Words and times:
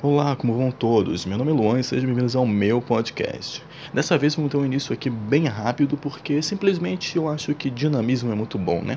Olá, 0.00 0.36
como 0.36 0.56
vão 0.56 0.70
todos? 0.70 1.26
Meu 1.26 1.36
nome 1.36 1.50
é 1.50 1.54
Luan 1.54 1.80
e 1.80 1.82
sejam 1.82 2.06
bem-vindos 2.06 2.36
ao 2.36 2.46
meu 2.46 2.80
podcast. 2.80 3.64
Dessa 3.92 4.16
vez 4.16 4.32
vamos 4.36 4.48
ter 4.48 4.56
um 4.56 4.64
início 4.64 4.92
aqui 4.92 5.10
bem 5.10 5.46
rápido 5.46 5.96
porque 5.96 6.40
simplesmente 6.40 7.16
eu 7.16 7.28
acho 7.28 7.52
que 7.52 7.68
dinamismo 7.68 8.30
é 8.30 8.34
muito 8.36 8.56
bom, 8.56 8.80
né? 8.80 8.96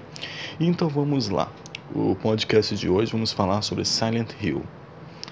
Então 0.59 0.87
vamos 0.87 1.27
lá. 1.27 1.51
O 1.95 2.13
podcast 2.13 2.75
de 2.75 2.87
hoje 2.87 3.13
vamos 3.13 3.31
falar 3.31 3.63
sobre 3.63 3.83
Silent 3.83 4.29
Hill. 4.39 4.61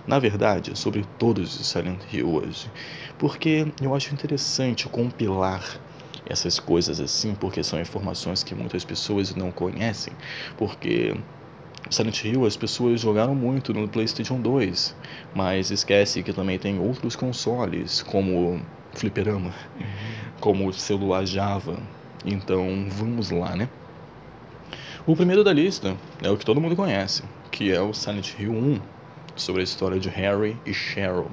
Na 0.08 0.18
verdade, 0.18 0.76
sobre 0.76 1.06
todos 1.20 1.60
os 1.60 1.68
Silent 1.68 2.02
Hill 2.12 2.28
hoje, 2.28 2.68
porque 3.20 3.68
eu 3.80 3.94
acho 3.94 4.12
interessante 4.12 4.90
compilar 4.90 5.80
essas 6.26 6.60
coisas 6.60 7.00
assim, 7.00 7.36
porque 7.36 7.64
são 7.64 7.80
informações 7.80 8.44
que 8.44 8.56
muitas 8.56 8.84
pessoas 8.84 9.36
não 9.36 9.52
conhecem, 9.52 10.14
porque 10.58 11.16
Silent 11.90 12.24
Hill 12.24 12.46
as 12.46 12.56
pessoas 12.56 13.02
jogaram 13.02 13.34
muito 13.34 13.74
no 13.74 13.88
PlayStation 13.88 14.40
2, 14.40 14.96
mas 15.34 15.72
esquece 15.72 16.22
que 16.22 16.32
também 16.32 16.60
tem 16.60 16.80
outros 16.80 17.16
consoles, 17.16 18.04
como 18.04 18.62
fliperama, 18.94 19.54
uhum. 19.80 19.86
como 20.40 20.68
o 20.68 20.74
celular 20.74 21.26
Java. 21.26 21.78
Então 22.26 22.88
vamos 22.90 23.32
lá, 23.32 23.56
né? 23.56 23.70
O 25.08 25.16
primeiro 25.16 25.44
da 25.44 25.52
lista 25.52 25.96
é 26.22 26.30
o 26.30 26.38
que 26.38 26.46
todo 26.46 26.62
mundo 26.62 26.76
conhece, 26.76 27.24
que 27.50 27.72
é 27.72 27.82
o 27.82 27.94
Silent 27.94 28.34
Hill 28.38 28.52
1, 28.52 28.80
sobre 29.36 29.62
a 29.62 29.64
história 29.64 30.00
de 30.00 30.10
Harry 30.10 30.56
e 30.66 30.74
Cheryl, 30.74 31.32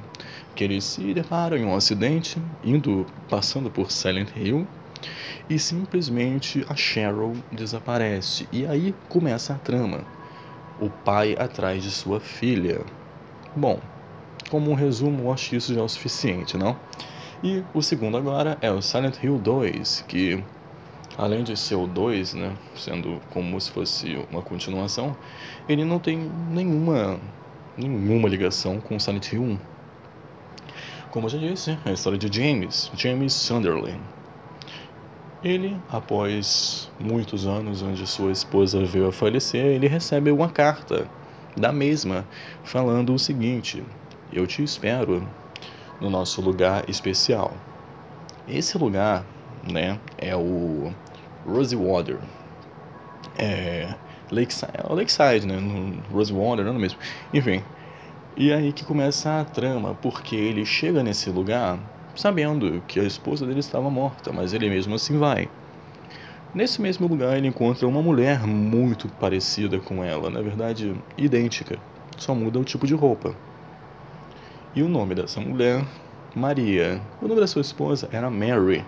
que 0.55 0.65
eles 0.65 0.85
se 0.85 1.13
deparam 1.13 1.57
em 1.57 1.65
um 1.65 1.75
acidente 1.75 2.41
indo 2.65 3.05
passando 3.29 3.71
por 3.71 3.91
Silent 3.91 4.31
Hill 4.35 4.67
e 5.51 5.59
simplesmente 5.59 6.65
a 6.69 6.75
Cheryl 6.75 7.35
desaparece. 7.53 8.49
E 8.51 8.67
aí 8.67 8.95
começa 9.09 9.55
a 9.55 9.59
trama 9.59 10.05
o 10.81 10.91
pai 10.91 11.37
atrás 11.39 11.83
de 11.83 11.91
sua 11.91 12.21
filha. 12.21 12.81
Bom, 13.55 13.81
como 14.51 14.71
um 14.71 14.75
resumo, 14.75 15.33
acho 15.33 15.51
que 15.51 15.57
isso 15.57 15.75
já 15.75 15.81
é 15.81 15.85
o 15.85 15.89
suficiente, 15.89 16.57
não? 16.57 16.77
E 17.43 17.63
o 17.75 17.83
segundo 17.83 18.17
agora 18.17 18.57
é 18.61 18.71
o 18.71 18.81
Silent 18.81 19.23
Hill 19.23 19.39
2, 19.39 20.05
que 20.09 20.43
além 21.19 21.43
de 21.43 21.57
ser 21.57 21.75
o 21.75 21.87
2, 21.87 22.35
né, 22.35 22.53
sendo 22.75 23.21
como 23.31 23.61
se 23.61 23.71
fosse 23.71 24.19
uma 24.31 24.43
continuação, 24.43 25.17
ele 25.69 25.85
não 25.85 25.99
tem 25.99 26.31
nenhuma 26.51 27.19
nenhuma 27.77 28.29
ligação 28.29 28.81
com 28.81 28.99
Silent 28.99 29.33
Hill 29.33 29.43
1. 29.43 29.59
Como 31.11 31.27
eu 31.27 31.31
já 31.31 31.39
disse, 31.39 31.79
é 31.85 31.91
a 31.91 31.93
história 31.93 32.19
de 32.19 32.35
James, 32.35 32.91
James 32.95 33.33
Sunderland, 33.33 34.01
ele, 35.47 35.77
após 35.89 36.91
muitos 36.99 37.47
anos 37.47 37.81
onde 37.81 38.05
sua 38.05 38.33
esposa 38.33 38.85
veio 38.85 39.07
a 39.07 39.13
falecer, 39.13 39.65
ele 39.65 39.87
recebe 39.87 40.31
uma 40.33 40.49
carta 40.49 41.07
da 41.57 41.71
mesma 41.73 42.27
falando 42.65 43.15
o 43.15 43.19
seguinte: 43.19 43.83
Eu 44.33 44.45
te 44.45 44.65
espero 44.65 45.27
no 46.01 46.11
nosso 46.11 46.41
lugar 46.41 46.91
especial. 46.91 47.55
Esse 48.49 48.77
lugar, 48.77 49.25
né, 49.71 50.01
é 50.19 50.35
o 50.35 50.93
Rosewater. 51.47 52.19
É 53.39 53.95
Lakeside, 54.31 54.73
é 54.75 54.93
Lakeside 54.93 55.47
né, 55.47 55.57
no 55.61 56.03
Rosewater, 56.13 56.65
não 56.65 56.75
é 56.75 56.79
mesmo? 56.79 56.99
Enfim. 57.33 57.63
E 58.37 58.53
aí 58.53 58.73
que 58.73 58.85
começa 58.85 59.41
a 59.41 59.45
trama, 59.45 59.95
porque 59.95 60.35
ele 60.35 60.67
chega 60.67 61.03
nesse 61.03 61.31
lugar 61.31 61.79
sabendo 62.17 62.83
que 62.89 62.99
a 62.99 63.05
esposa 63.05 63.47
dele 63.47 63.61
estava 63.61 63.91
morta, 63.91 64.33
mas 64.33 64.53
ele 64.53 64.69
mesmo 64.69 64.95
assim 64.95 65.19
vai. 65.19 65.49
Nesse 66.55 66.81
mesmo 66.81 67.07
lugar, 67.07 67.37
ele 67.37 67.49
encontra 67.49 67.87
uma 67.87 68.03
mulher 68.03 68.47
muito 68.47 69.09
parecida 69.09 69.79
com 69.79 70.03
ela, 70.03 70.31
na 70.31 70.41
verdade, 70.41 70.95
idêntica, 71.17 71.79
só 72.17 72.35
muda 72.35 72.59
o 72.59 72.65
tipo 72.65 72.87
de 72.87 72.95
roupa. 72.95 73.35
E 74.75 74.83
o 74.83 74.89
nome 74.89 75.15
dessa 75.15 75.41
mulher, 75.41 75.85
Maria. 76.35 77.01
O 77.21 77.29
nome 77.29 77.41
da 77.41 77.47
sua 77.47 77.61
esposa 77.63 78.09
era 78.11 78.31
Mary. 78.31 78.85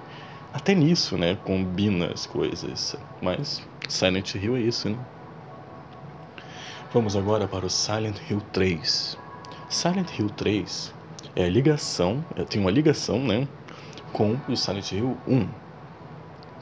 Até 0.52 0.74
nisso, 0.74 1.16
né, 1.16 1.36
combina 1.44 2.06
as 2.12 2.26
coisas. 2.26 2.96
Mas 3.20 3.62
Silent 3.88 4.34
Hill 4.34 4.56
é 4.56 4.60
isso, 4.60 4.88
né? 4.88 4.98
Vamos 6.92 7.16
agora 7.16 7.46
para 7.46 7.66
o 7.66 7.70
Silent 7.70 8.16
Hill 8.30 8.40
3. 8.52 9.18
Silent 9.68 10.18
Hill 10.18 10.30
3 10.30 10.97
é 11.38 11.48
ligação, 11.48 12.24
é, 12.34 12.42
tem 12.42 12.60
uma 12.60 12.70
ligação, 12.70 13.20
né, 13.20 13.46
com 14.12 14.36
o 14.48 14.56
Silent 14.56 14.90
Hill 14.90 15.16
1. 15.26 15.48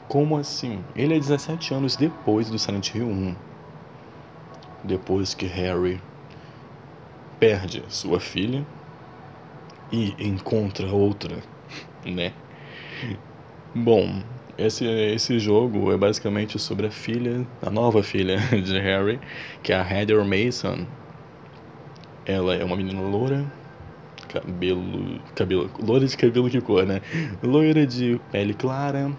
Como 0.07 0.37
assim? 0.37 0.83
Ele 0.95 1.15
é 1.15 1.19
17 1.19 1.73
anos 1.73 1.95
depois 1.95 2.47
do 2.47 2.59
Silent 2.59 2.93
Hill 2.93 3.07
1. 3.07 3.35
Depois 4.83 5.33
que 5.33 5.47
Harry 5.47 5.99
perde 7.39 7.83
sua 7.89 8.19
filha 8.19 8.63
e 9.91 10.13
encontra 10.19 10.87
outra, 10.91 11.37
né? 12.05 12.31
Bom, 13.73 14.21
esse, 14.59 14.85
esse 14.85 15.39
jogo 15.39 15.91
é 15.91 15.97
basicamente 15.97 16.59
sobre 16.59 16.85
a 16.85 16.91
filha, 16.91 17.47
a 17.63 17.71
nova 17.71 18.03
filha 18.03 18.37
de 18.61 18.79
Harry, 18.79 19.19
que 19.63 19.73
é 19.73 19.75
a 19.75 19.81
Heather 19.81 20.23
Mason. 20.23 20.85
Ela 22.27 22.55
é 22.55 22.63
uma 22.63 22.75
menina 22.75 23.01
loura, 23.01 23.51
cabelo. 24.27 25.19
cabelo 25.35 25.69
loira 25.79 26.05
de 26.05 26.17
cabelo 26.17 26.49
que 26.49 26.61
cor, 26.61 26.85
né? 26.85 27.01
Loira 27.41 27.85
de 27.85 28.19
pele 28.31 28.53
clara, 28.53 29.11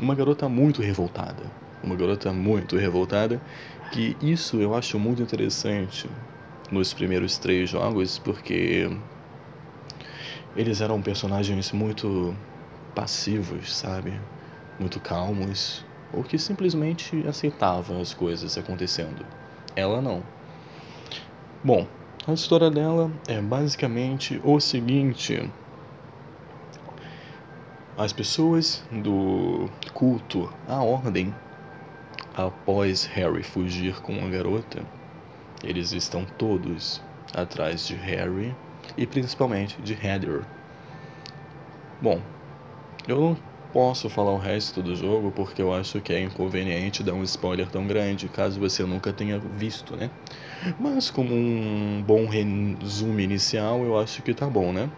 uma 0.00 0.14
garota 0.14 0.48
muito 0.48 0.82
revoltada. 0.82 1.42
Uma 1.82 1.96
garota 1.96 2.32
muito 2.32 2.76
revoltada. 2.76 3.40
Que 3.92 4.16
isso 4.20 4.60
eu 4.60 4.74
acho 4.74 4.98
muito 4.98 5.22
interessante 5.22 6.08
nos 6.70 6.92
primeiros 6.92 7.38
três 7.38 7.70
jogos, 7.70 8.18
porque 8.18 8.90
eles 10.54 10.80
eram 10.80 11.00
personagens 11.00 11.72
muito 11.72 12.36
passivos, 12.94 13.74
sabe? 13.74 14.12
Muito 14.78 15.00
calmos, 15.00 15.84
ou 16.12 16.22
que 16.22 16.38
simplesmente 16.38 17.24
aceitavam 17.26 18.00
as 18.00 18.12
coisas 18.12 18.58
acontecendo. 18.58 19.24
Ela 19.74 20.02
não. 20.02 20.22
Bom, 21.62 21.86
a 22.28 22.34
história 22.34 22.70
dela 22.70 23.10
é 23.26 23.40
basicamente 23.40 24.38
o 24.44 24.60
seguinte: 24.60 25.50
as 27.96 28.12
pessoas 28.12 28.84
do 28.92 29.70
culto 29.94 30.52
à 30.68 30.82
ordem, 30.82 31.34
após 32.36 33.06
Harry 33.06 33.42
fugir 33.42 33.98
com 34.02 34.22
a 34.22 34.28
garota, 34.28 34.82
eles 35.64 35.92
estão 35.92 36.26
todos 36.36 37.00
atrás 37.34 37.86
de 37.86 37.94
Harry 37.94 38.54
e 38.94 39.06
principalmente 39.06 39.80
de 39.80 39.94
Heather. 39.94 40.44
Bom, 42.02 42.20
eu 43.08 43.18
não 43.18 43.36
posso 43.72 44.08
falar 44.08 44.32
o 44.32 44.38
resto 44.38 44.82
do 44.82 44.94
jogo 44.94 45.30
porque 45.30 45.60
eu 45.60 45.72
acho 45.72 46.00
que 46.00 46.12
é 46.12 46.20
inconveniente 46.20 47.02
dar 47.02 47.12
um 47.12 47.22
spoiler 47.22 47.68
tão 47.68 47.86
grande 47.86 48.28
caso 48.28 48.58
você 48.58 48.82
nunca 48.84 49.12
tenha 49.12 49.38
visto, 49.38 49.96
né? 49.96 50.10
Mas 50.78 51.10
como 51.10 51.34
um 51.34 52.02
bom 52.06 52.26
resumo 52.26 53.20
inicial, 53.20 53.84
eu 53.84 53.98
acho 53.98 54.22
que 54.22 54.34
tá 54.34 54.46
bom, 54.46 54.72
né? 54.72 54.90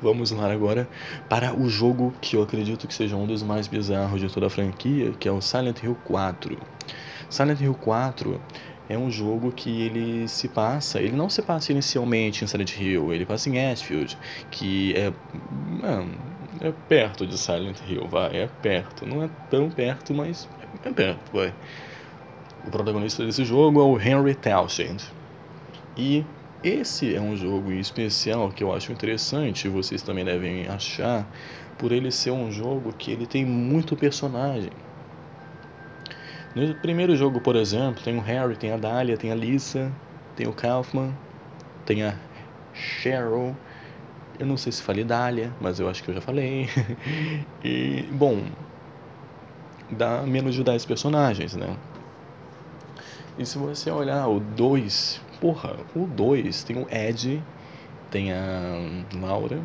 Vamos 0.00 0.30
lá 0.30 0.52
agora 0.52 0.88
para 1.28 1.54
o 1.54 1.68
jogo 1.68 2.14
que 2.20 2.36
eu 2.36 2.42
acredito 2.42 2.86
que 2.86 2.94
seja 2.94 3.16
um 3.16 3.26
dos 3.26 3.42
mais 3.42 3.66
bizarros 3.66 4.20
de 4.20 4.28
toda 4.28 4.46
a 4.46 4.50
franquia, 4.50 5.12
que 5.18 5.28
é 5.28 5.32
o 5.32 5.40
Silent 5.40 5.82
Hill 5.82 5.96
4. 6.04 6.56
Silent 7.28 7.60
Hill 7.60 7.74
4 7.74 8.40
é 8.88 8.96
um 8.96 9.10
jogo 9.10 9.52
que 9.52 9.82
ele 9.82 10.28
se 10.28 10.48
passa, 10.48 11.00
ele 11.00 11.16
não 11.16 11.28
se 11.28 11.42
passa 11.42 11.72
inicialmente 11.72 12.44
em 12.44 12.46
Silent 12.46 12.78
Hill, 12.78 13.12
ele 13.12 13.26
passa 13.26 13.50
em 13.50 13.70
Ashfield, 13.70 14.16
que 14.50 14.94
é, 14.94 15.12
mano, 15.82 16.27
é 16.60 16.72
perto 16.88 17.26
de 17.26 17.38
Silent 17.38 17.78
Hill, 17.88 18.06
vai, 18.08 18.36
é 18.36 18.48
perto, 18.62 19.06
não 19.06 19.22
é 19.22 19.30
tão 19.50 19.70
perto, 19.70 20.14
mas 20.14 20.48
é 20.84 20.90
perto, 20.90 21.32
vai. 21.32 21.52
O 22.66 22.70
protagonista 22.70 23.24
desse 23.24 23.44
jogo 23.44 23.80
é 23.80 23.84
o 23.84 24.00
Henry 24.00 24.34
Townshend. 24.34 25.04
E 25.96 26.24
esse 26.62 27.14
é 27.14 27.20
um 27.20 27.36
jogo 27.36 27.72
especial 27.72 28.50
que 28.50 28.64
eu 28.64 28.74
acho 28.74 28.92
interessante, 28.92 29.68
vocês 29.68 30.02
também 30.02 30.24
devem 30.24 30.66
achar, 30.66 31.26
por 31.78 31.92
ele 31.92 32.10
ser 32.10 32.32
um 32.32 32.50
jogo 32.50 32.92
que 32.92 33.12
ele 33.12 33.26
tem 33.26 33.44
muito 33.44 33.96
personagem. 33.96 34.70
No 36.54 36.74
primeiro 36.76 37.14
jogo, 37.14 37.40
por 37.40 37.54
exemplo, 37.54 38.02
tem 38.02 38.16
o 38.16 38.20
Harry, 38.20 38.56
tem 38.56 38.72
a 38.72 38.76
Dahlia, 38.76 39.16
tem 39.16 39.30
a 39.30 39.34
Lisa, 39.34 39.92
tem 40.34 40.48
o 40.48 40.52
Kaufman, 40.52 41.14
tem 41.84 42.02
a 42.02 42.14
Cheryl. 42.72 43.54
Eu 44.38 44.46
não 44.46 44.56
sei 44.56 44.70
se 44.70 44.82
falei 44.82 45.02
Dahlia, 45.02 45.52
mas 45.60 45.80
eu 45.80 45.88
acho 45.88 46.02
que 46.02 46.10
eu 46.10 46.14
já 46.14 46.20
falei. 46.20 46.68
e, 47.64 48.04
bom, 48.12 48.44
dá 49.90 50.22
menos 50.22 50.54
de 50.54 50.62
10 50.62 50.84
personagens, 50.84 51.56
né? 51.56 51.76
E 53.36 53.44
se 53.44 53.58
você 53.58 53.90
olhar 53.90 54.28
o 54.28 54.38
2, 54.38 55.20
porra, 55.40 55.76
o 55.94 56.06
2 56.06 56.62
tem 56.64 56.76
o 56.76 56.86
Ed, 56.90 57.42
tem 58.10 58.32
a 58.32 58.80
Laura. 59.20 59.60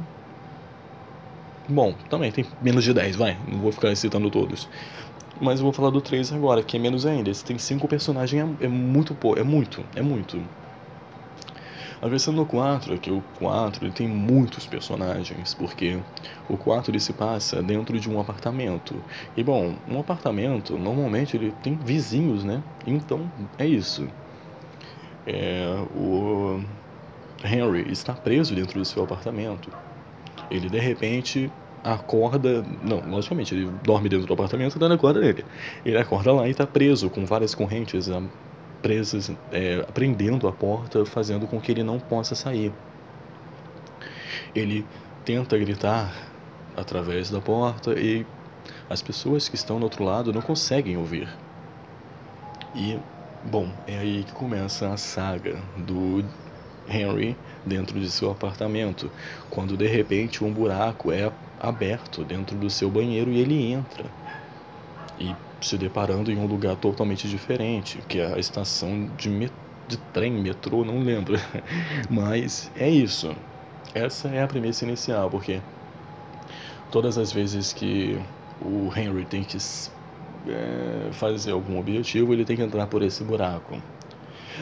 Bom, 1.70 1.94
também 2.10 2.32
tem 2.32 2.46
menos 2.62 2.84
de 2.84 2.94
10, 2.94 3.16
vai, 3.16 3.38
não 3.48 3.60
vou 3.60 3.72
ficar 3.72 3.96
citando 3.96 4.30
todos. 4.30 4.68
Mas 5.40 5.60
eu 5.60 5.64
vou 5.64 5.74
falar 5.74 5.90
do 5.90 6.02
3 6.02 6.34
agora, 6.34 6.64
que 6.64 6.78
é 6.78 6.80
menos 6.80 7.06
ainda. 7.06 7.30
Esse 7.30 7.44
tem 7.44 7.58
5 7.58 7.88
personagens, 7.88 8.44
é, 8.60 8.66
é 8.66 8.68
muito 8.68 9.14
pô, 9.14 9.36
é 9.36 9.44
muito, 9.44 9.84
é 9.96 10.02
muito. 10.02 10.42
A 12.04 12.10
questão 12.10 12.36
do 12.36 12.46
4 12.46 12.96
é 12.96 12.98
que 12.98 13.10
o 13.10 13.24
4 13.40 13.86
ele 13.86 13.94
tem 13.94 14.10
muitos 14.10 14.66
personagens, 14.66 15.54
porque 15.54 15.98
o 16.50 16.58
4 16.58 16.92
ele 16.92 17.00
se 17.00 17.14
passa 17.14 17.64
dentro 17.64 17.98
de 17.98 18.10
um 18.10 18.20
apartamento. 18.20 18.94
E 19.38 19.42
bom, 19.42 19.74
um 19.88 19.98
apartamento 19.98 20.78
normalmente 20.78 21.38
ele 21.38 21.54
tem 21.64 21.76
vizinhos, 21.76 22.44
né? 22.44 22.62
Então 22.86 23.32
é 23.58 23.66
isso. 23.66 24.06
É, 25.26 25.66
o 25.96 26.62
Henry 27.42 27.90
está 27.90 28.12
preso 28.12 28.54
dentro 28.54 28.78
do 28.78 28.84
seu 28.84 29.02
apartamento. 29.06 29.72
Ele 30.52 30.70
de 30.70 30.80
repente 30.80 31.50
acorda. 31.82 32.66
Não, 32.84 33.00
logicamente, 33.10 33.56
ele 33.56 33.72
dorme 33.82 34.10
dentro 34.10 34.28
do 34.28 34.34
apartamento, 34.34 34.78
dando 34.78 34.96
acorda 34.96 35.22
nele. 35.22 35.46
Ele 35.86 35.98
acorda 35.98 36.34
lá 36.34 36.50
e 36.50 36.52
está 36.52 36.68
preso 36.68 37.10
com 37.10 37.26
várias 37.26 37.56
correntes 37.56 38.10
presas, 38.84 39.32
é, 39.52 39.82
prendendo 39.94 40.48
a 40.48 40.52
porta, 40.52 41.06
fazendo 41.06 41.48
com 41.48 41.60
que 41.60 41.72
ele 41.72 41.84
não 41.84 42.00
possa 42.00 42.36
sair. 42.36 42.72
Ele 44.54 44.86
tenta 45.26 45.58
gritar 45.58 46.14
através 46.76 47.30
da 47.30 47.40
porta 47.40 47.94
e 47.94 48.26
as 48.90 49.02
pessoas 49.02 49.48
que 49.48 49.56
estão 49.56 49.80
do 49.80 49.84
outro 49.84 50.04
lado 50.04 50.34
não 50.34 50.42
conseguem 50.42 50.98
ouvir. 50.98 51.30
E, 52.76 53.00
bom, 53.46 53.72
é 53.88 53.98
aí 53.98 54.24
que 54.24 54.34
começa 54.34 54.92
a 54.92 54.98
saga 54.98 55.58
do 55.78 56.24
Henry 56.88 57.38
dentro 57.66 58.00
de 58.00 58.12
seu 58.12 58.30
apartamento, 58.32 59.10
quando 59.50 59.78
de 59.78 59.88
repente 59.88 60.44
um 60.44 60.52
buraco 60.52 61.12
é 61.12 61.32
aberto 61.60 62.26
dentro 62.26 62.58
do 62.58 62.70
seu 62.70 62.90
banheiro 62.90 63.32
e 63.32 63.40
ele 63.40 63.72
entra. 63.72 64.06
E 65.18 65.34
se 65.64 65.78
deparando 65.78 66.32
em 66.32 66.38
um 66.38 66.46
lugar 66.46 66.76
totalmente 66.76 67.28
diferente, 67.28 68.00
que 68.08 68.20
é 68.20 68.34
a 68.34 68.40
estação 68.40 69.10
de, 69.18 69.30
met 69.30 69.54
de 69.88 69.98
trem, 69.98 70.32
metrô, 70.32 70.84
não 70.84 71.00
lembro. 71.00 71.36
Mas 72.10 72.72
é 72.76 72.90
isso. 72.90 73.36
Essa 73.94 74.28
é 74.30 74.42
a 74.42 74.48
premissa 74.48 74.86
inicial, 74.86 75.30
porque 75.30 75.62
todas 76.92 77.18
as 77.18 77.32
vezes 77.32 77.74
que 77.74 78.20
o 78.62 78.92
Henry 78.96 79.26
tem 79.26 79.44
que 79.44 79.58
é, 80.48 81.10
fazer 81.12 81.52
algum 81.52 81.80
objetivo, 81.80 82.34
ele 82.34 82.46
tem 82.46 82.56
que 82.56 82.64
entrar 82.64 82.88
por 82.88 83.02
esse 83.02 83.24
buraco. 83.24 83.82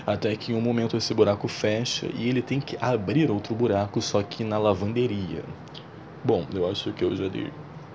Até 0.06 0.36
que 0.36 0.54
em 0.54 0.56
um 0.56 0.62
momento 0.62 0.96
esse 0.96 1.14
buraco 1.14 1.48
fecha 1.48 2.08
e 2.14 2.28
ele 2.30 2.42
tem 2.42 2.60
que 2.60 2.78
abrir 2.80 3.30
outro 3.30 3.54
buraco, 3.54 4.02
só 4.02 4.24
que 4.24 4.44
na 4.44 4.58
lavanderia. 4.58 5.44
Bom, 6.24 6.46
eu 6.54 6.70
acho 6.70 6.94
que 6.94 7.04
eu 7.04 7.16
já 7.16 7.28
dei. 7.28 7.52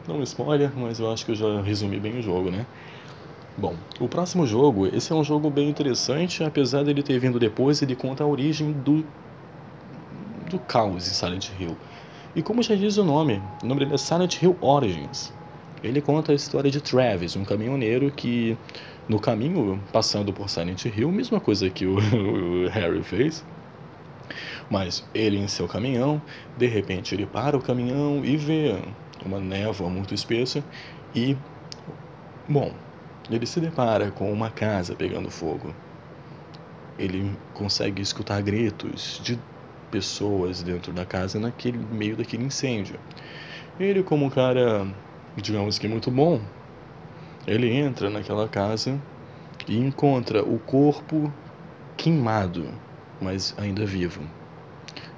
Não 0.08 0.22
spoiler, 0.22 0.70
mas 0.76 1.00
eu 1.00 1.10
acho 1.10 1.24
que 1.24 1.32
eu 1.32 1.36
já 1.36 1.60
resumi 1.60 1.98
bem 1.98 2.18
o 2.18 2.22
jogo, 2.22 2.50
né? 2.50 2.64
Bom, 3.58 3.74
o 3.98 4.06
próximo 4.06 4.46
jogo, 4.46 4.86
esse 4.86 5.10
é 5.10 5.14
um 5.14 5.24
jogo 5.24 5.50
bem 5.50 5.68
interessante, 5.68 6.44
apesar 6.44 6.84
dele 6.84 7.02
ter 7.02 7.18
vindo 7.18 7.38
depois, 7.38 7.80
ele 7.80 7.96
conta 7.96 8.22
a 8.22 8.26
origem 8.26 8.72
do 8.72 9.04
do 10.50 10.58
caos 10.60 11.08
em 11.08 11.12
Silent 11.12 11.48
Hill. 11.58 11.76
E 12.34 12.42
como 12.42 12.62
já 12.62 12.74
diz 12.74 12.96
o 12.98 13.04
nome, 13.04 13.42
o 13.62 13.66
nome 13.66 13.80
dele 13.80 13.94
é 13.94 13.98
Silent 13.98 14.40
Hill 14.40 14.56
Origins. 14.60 15.32
Ele 15.82 16.00
conta 16.00 16.32
a 16.32 16.34
história 16.34 16.70
de 16.70 16.80
Travis, 16.80 17.34
um 17.34 17.44
caminhoneiro 17.44 18.10
que 18.10 18.56
no 19.08 19.18
caminho 19.18 19.80
passando 19.92 20.32
por 20.32 20.48
Silent 20.48 20.84
Hill, 20.84 21.10
mesma 21.10 21.40
coisa 21.40 21.68
que 21.70 21.86
o, 21.86 21.96
o 21.98 22.68
Harry 22.68 23.02
fez, 23.02 23.44
mas 24.70 25.04
ele 25.14 25.38
em 25.38 25.48
seu 25.48 25.66
caminhão, 25.66 26.20
de 26.56 26.66
repente 26.66 27.14
ele 27.14 27.26
para 27.26 27.56
o 27.56 27.62
caminhão 27.62 28.24
e 28.24 28.36
vê 28.36 28.76
uma 29.26 29.40
névoa 29.40 29.90
muito 29.90 30.14
espessa 30.14 30.62
e 31.14 31.36
bom, 32.48 32.72
ele 33.30 33.46
se 33.46 33.60
depara 33.60 34.10
com 34.10 34.32
uma 34.32 34.50
casa 34.50 34.94
pegando 34.94 35.30
fogo. 35.30 35.74
Ele 36.98 37.36
consegue 37.52 38.00
escutar 38.00 38.40
gritos 38.40 39.20
de 39.22 39.38
pessoas 39.90 40.62
dentro 40.62 40.92
da 40.92 41.04
casa 41.04 41.38
naquele 41.38 41.78
meio 41.78 42.16
daquele 42.16 42.44
incêndio. 42.44 42.98
Ele, 43.78 44.02
como 44.02 44.24
um 44.24 44.30
cara, 44.30 44.86
digamos 45.36 45.78
que 45.78 45.86
muito 45.86 46.10
bom, 46.10 46.40
ele 47.46 47.70
entra 47.70 48.08
naquela 48.08 48.48
casa 48.48 48.98
e 49.68 49.76
encontra 49.76 50.42
o 50.42 50.58
corpo 50.58 51.32
queimado, 51.96 52.68
mas 53.20 53.54
ainda 53.58 53.84
vivo, 53.84 54.22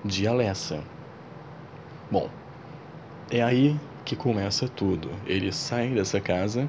de 0.04 0.26
Alessa. 0.26 0.82
Bom, 2.10 2.28
é 3.30 3.42
aí 3.42 3.78
que 4.08 4.16
começa 4.16 4.66
tudo. 4.66 5.10
Ele 5.26 5.52
sai 5.52 5.90
dessa 5.90 6.18
casa 6.18 6.66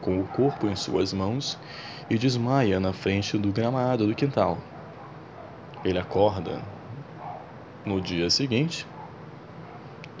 com 0.00 0.20
o 0.20 0.24
corpo 0.28 0.68
em 0.68 0.76
suas 0.76 1.12
mãos 1.12 1.58
e 2.08 2.16
desmaia 2.16 2.78
na 2.78 2.92
frente 2.92 3.36
do 3.36 3.50
gramado 3.50 4.06
do 4.06 4.14
quintal. 4.14 4.58
Ele 5.84 5.98
acorda 5.98 6.62
no 7.84 8.00
dia 8.00 8.30
seguinte 8.30 8.86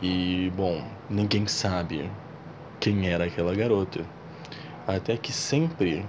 e, 0.02 0.52
bom, 0.56 0.84
ninguém 1.08 1.46
sabe 1.46 2.10
quem 2.80 3.06
era 3.06 3.26
aquela 3.26 3.54
garota. 3.54 4.04
Até 4.84 5.16
que 5.16 5.32
sempre, 5.32 6.04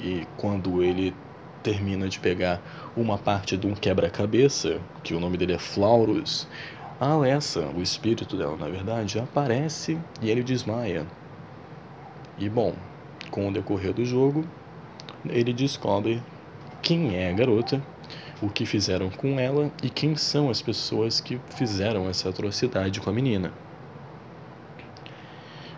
e 0.00 0.26
quando 0.38 0.82
ele 0.82 1.14
termina 1.62 2.08
de 2.08 2.18
pegar 2.18 2.62
uma 2.96 3.18
parte 3.18 3.54
de 3.54 3.66
um 3.66 3.74
quebra-cabeça, 3.74 4.80
que 5.02 5.12
o 5.12 5.20
nome 5.20 5.36
dele 5.36 5.52
é 5.52 5.58
Flaurus, 5.58 6.48
a 7.00 7.10
Alessa, 7.10 7.68
o 7.76 7.82
espírito 7.82 8.36
dela, 8.36 8.56
na 8.56 8.68
verdade, 8.68 9.18
aparece 9.18 9.98
e 10.22 10.30
ele 10.30 10.42
desmaia. 10.42 11.06
E 12.38 12.48
bom, 12.48 12.74
com 13.30 13.48
o 13.48 13.52
decorrer 13.52 13.92
do 13.92 14.04
jogo, 14.04 14.44
ele 15.26 15.52
descobre 15.52 16.22
quem 16.80 17.16
é 17.16 17.30
a 17.30 17.32
garota, 17.32 17.82
o 18.40 18.48
que 18.48 18.64
fizeram 18.64 19.10
com 19.10 19.40
ela 19.40 19.72
e 19.82 19.90
quem 19.90 20.16
são 20.16 20.50
as 20.50 20.62
pessoas 20.62 21.20
que 21.20 21.40
fizeram 21.56 22.08
essa 22.08 22.28
atrocidade 22.28 23.00
com 23.00 23.10
a 23.10 23.12
menina. 23.12 23.52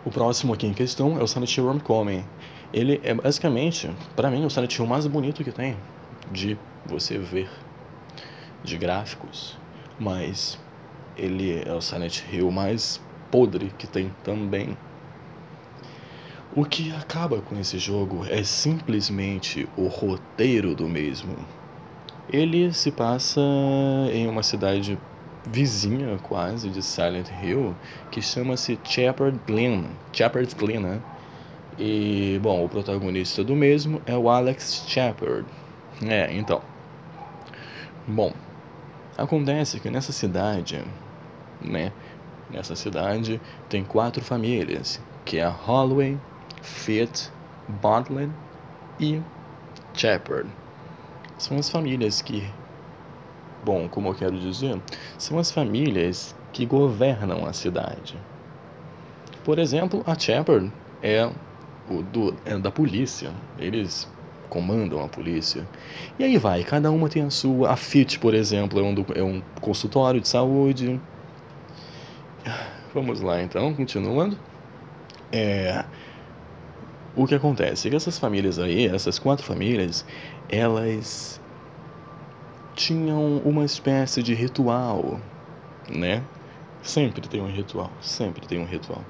O 0.04 0.10
próximo 0.10 0.52
aqui 0.52 0.66
em 0.66 0.74
questão 0.74 1.19
é 1.19 1.22
o 1.22 1.26
Silent 1.26 1.56
Hill 1.56 1.66
Homecoming. 1.66 2.24
Ele 2.72 3.00
é 3.02 3.14
basicamente, 3.14 3.90
para 4.14 4.30
mim, 4.30 4.44
o 4.44 4.50
Silent 4.50 4.78
Hill 4.78 4.86
mais 4.86 5.06
bonito 5.06 5.42
que 5.42 5.50
tem 5.50 5.76
de 6.30 6.58
você 6.84 7.19
ver, 7.19 7.48
de 8.62 8.76
gráficos, 8.76 9.56
mas 9.98 10.58
ele 11.16 11.62
é 11.64 11.72
o 11.72 11.80
Silent 11.80 12.22
Hill 12.32 12.50
mais 12.50 13.00
podre 13.30 13.72
que 13.78 13.86
tem 13.86 14.12
também 14.22 14.76
o 16.56 16.64
que 16.64 16.90
acaba 16.94 17.42
com 17.42 17.58
esse 17.60 17.78
jogo 17.78 18.24
é 18.30 18.42
simplesmente 18.42 19.68
o 19.76 19.88
roteiro 19.88 20.74
do 20.74 20.88
mesmo. 20.88 21.36
Ele 22.32 22.72
se 22.72 22.90
passa 22.90 23.42
em 24.10 24.26
uma 24.26 24.42
cidade 24.42 24.98
vizinha 25.44 26.18
quase 26.22 26.70
de 26.70 26.82
Silent 26.82 27.29
Hill 27.43 27.76
que 28.10 28.22
chama-se 28.22 28.79
Shepherd 28.82 29.38
Glen. 29.46 29.84
Shepherd 30.14 30.55
Glen, 30.55 30.81
né? 30.81 31.02
E, 31.79 32.41
bom, 32.43 32.64
o 32.64 32.69
protagonista 32.70 33.44
do 33.44 33.55
mesmo 33.55 34.00
é 34.06 34.17
o 34.17 34.31
Alex 34.31 34.86
Shepard. 34.88 35.44
É, 36.02 36.32
então. 36.32 36.62
Bom, 38.08 38.32
acontece 39.19 39.79
que 39.79 39.91
nessa 39.91 40.10
cidade, 40.10 40.82
né? 41.67 41.93
Nessa 42.51 42.77
cidade 42.77 43.41
tem 43.69 43.82
quatro 43.82 44.23
famílias, 44.23 45.01
que 45.25 45.39
é 45.39 45.44
a 45.44 45.51
Holloway, 45.51 46.19
Fit, 46.63 47.31
Bartlett 47.69 48.31
e 49.01 49.20
Shepard. 49.94 50.49
São 51.39 51.58
as 51.58 51.69
famílias 51.69 52.23
que, 52.23 52.49
bom, 53.65 53.89
como 53.89 54.08
eu 54.08 54.15
quero 54.15 54.39
dizer, 54.39 54.81
são 55.19 55.39
as 55.39 55.51
famílias 55.51 56.35
que 56.53 56.65
governam 56.65 57.44
a 57.46 57.53
cidade. 57.53 58.17
Por 59.44 59.58
exemplo, 59.58 60.03
a 60.06 60.19
Shepard 60.19 60.73
é, 61.03 61.31
do, 62.13 62.35
é 62.44 62.56
da 62.56 62.70
polícia. 62.70 63.32
Eles 63.58 64.08
comandam 64.49 65.05
a 65.05 65.08
polícia. 65.08 65.67
E 66.19 66.25
aí 66.25 66.39
vai, 66.39 66.65
cada 66.65 66.91
uma 66.91 67.08
tem 67.08 67.23
a 67.23 67.31
sua. 67.31 67.70
A 67.70 67.77
FIT, 67.77 68.19
por 68.19 68.35
exemplo, 68.35 68.81
é 68.81 68.82
um, 68.82 68.94
é 69.15 69.23
um 69.23 69.43
consultório 69.61 70.20
de 70.20 70.29
saúde. 70.29 71.01
Vamos 72.96 73.20
lá 73.20 73.43
então, 73.43 73.74
continuando. 73.74 74.38
É, 75.31 75.84
o 77.15 77.26
que 77.26 77.34
acontece 77.34 77.86
é 77.86 77.91
que 77.91 77.96
essas 77.96 78.19
famílias 78.19 78.58
aí, 78.58 78.86
essas 78.86 79.19
quatro 79.19 79.44
famílias, 79.44 80.03
elas 80.48 81.38
tinham 82.74 83.36
uma 83.44 83.67
espécie 83.67 84.22
de 84.22 84.32
ritual, 84.32 85.20
né? 85.91 86.22
Sempre 86.81 87.29
tem 87.29 87.43
um 87.43 87.53
ritual, 87.53 87.91
sempre 88.00 88.46
tem 88.46 88.58
um 88.58 88.65
ritual. 88.65 89.05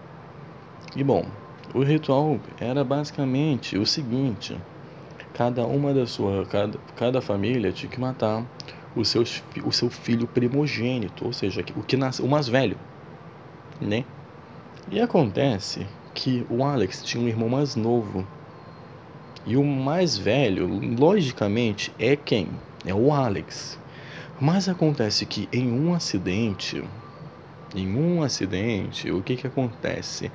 E 0.96 1.04
bom, 1.04 1.24
o 1.72 1.84
ritual 1.84 2.40
era 2.58 2.82
basicamente 2.82 3.78
o 3.78 3.86
seguinte: 3.86 4.58
cada 5.32 5.64
uma 5.64 5.94
da 5.94 6.08
sua, 6.08 6.44
cada, 6.46 6.76
cada 6.96 7.20
família 7.20 7.70
tinha 7.70 7.88
que 7.88 8.00
matar 8.00 8.44
o, 8.96 9.04
seus, 9.04 9.44
o 9.64 9.70
seu 9.70 9.88
filho 9.88 10.26
primogênito, 10.26 11.24
ou 11.24 11.32
seja, 11.32 11.64
o 11.76 11.84
que 11.84 11.96
nasce, 11.96 12.20
o 12.20 12.26
mais 12.26 12.48
velho, 12.48 12.76
né? 13.80 14.04
E 14.90 15.00
acontece 15.00 15.86
que 16.14 16.46
o 16.48 16.64
Alex 16.64 17.02
tinha 17.02 17.22
um 17.22 17.28
irmão 17.28 17.48
mais 17.48 17.76
novo. 17.76 18.26
E 19.44 19.56
o 19.56 19.64
mais 19.64 20.16
velho, 20.16 20.66
logicamente, 20.98 21.92
é 21.98 22.16
quem? 22.16 22.48
É 22.84 22.94
o 22.94 23.12
Alex. 23.12 23.78
Mas 24.40 24.68
acontece 24.68 25.24
que 25.24 25.48
em 25.52 25.70
um 25.70 25.94
acidente, 25.94 26.82
em 27.74 27.96
um 27.96 28.22
acidente, 28.22 29.10
o 29.10 29.22
que 29.22 29.36
que 29.36 29.46
acontece? 29.46 30.30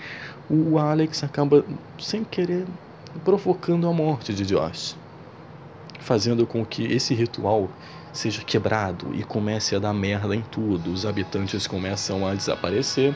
O 0.49 0.77
Alex 0.77 1.23
acaba 1.23 1.63
sem 1.99 2.23
querer 2.23 2.65
provocando 3.23 3.87
a 3.87 3.93
morte 3.93 4.33
de 4.33 4.45
Josh, 4.45 4.95
fazendo 5.99 6.47
com 6.47 6.65
que 6.65 6.83
esse 6.83 7.13
ritual 7.13 7.69
seja 8.13 8.43
quebrado 8.43 9.13
e 9.13 9.23
comece 9.23 9.75
a 9.75 9.79
dar 9.79 9.93
merda 9.93 10.35
em 10.35 10.41
tudo. 10.41 10.91
Os 10.91 11.05
habitantes 11.05 11.67
começam 11.67 12.25
a 12.27 12.33
desaparecer. 12.33 13.15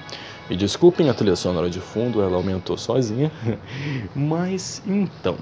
Me 0.50 0.56
desculpem 0.56 1.10
a 1.10 1.14
trilha 1.14 1.36
sonora 1.36 1.70
de 1.70 1.80
fundo, 1.80 2.22
ela 2.22 2.36
aumentou 2.36 2.78
sozinha. 2.78 3.32
Mas 4.16 4.82
então, 4.86 5.38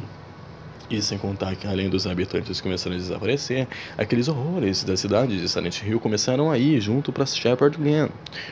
e 0.89 1.01
sem 1.01 1.17
contar 1.17 1.55
que 1.55 1.67
além 1.67 1.89
dos 1.89 2.05
habitantes 2.05 2.62
começaram 2.62 2.95
a 2.95 3.00
desaparecer, 3.00 3.67
aqueles 3.98 4.27
horrores 4.27 4.83
da 4.83 4.95
cidade 4.95 5.39
de 5.39 5.50
Silent 5.50 5.81
Hill 5.81 6.00
começaram 6.00 6.51
a 6.51 6.57
ir 6.57 6.79
junto 6.79 7.12
para 7.12 7.25
Shepherd 7.25 7.77
Glen. 7.77 8.10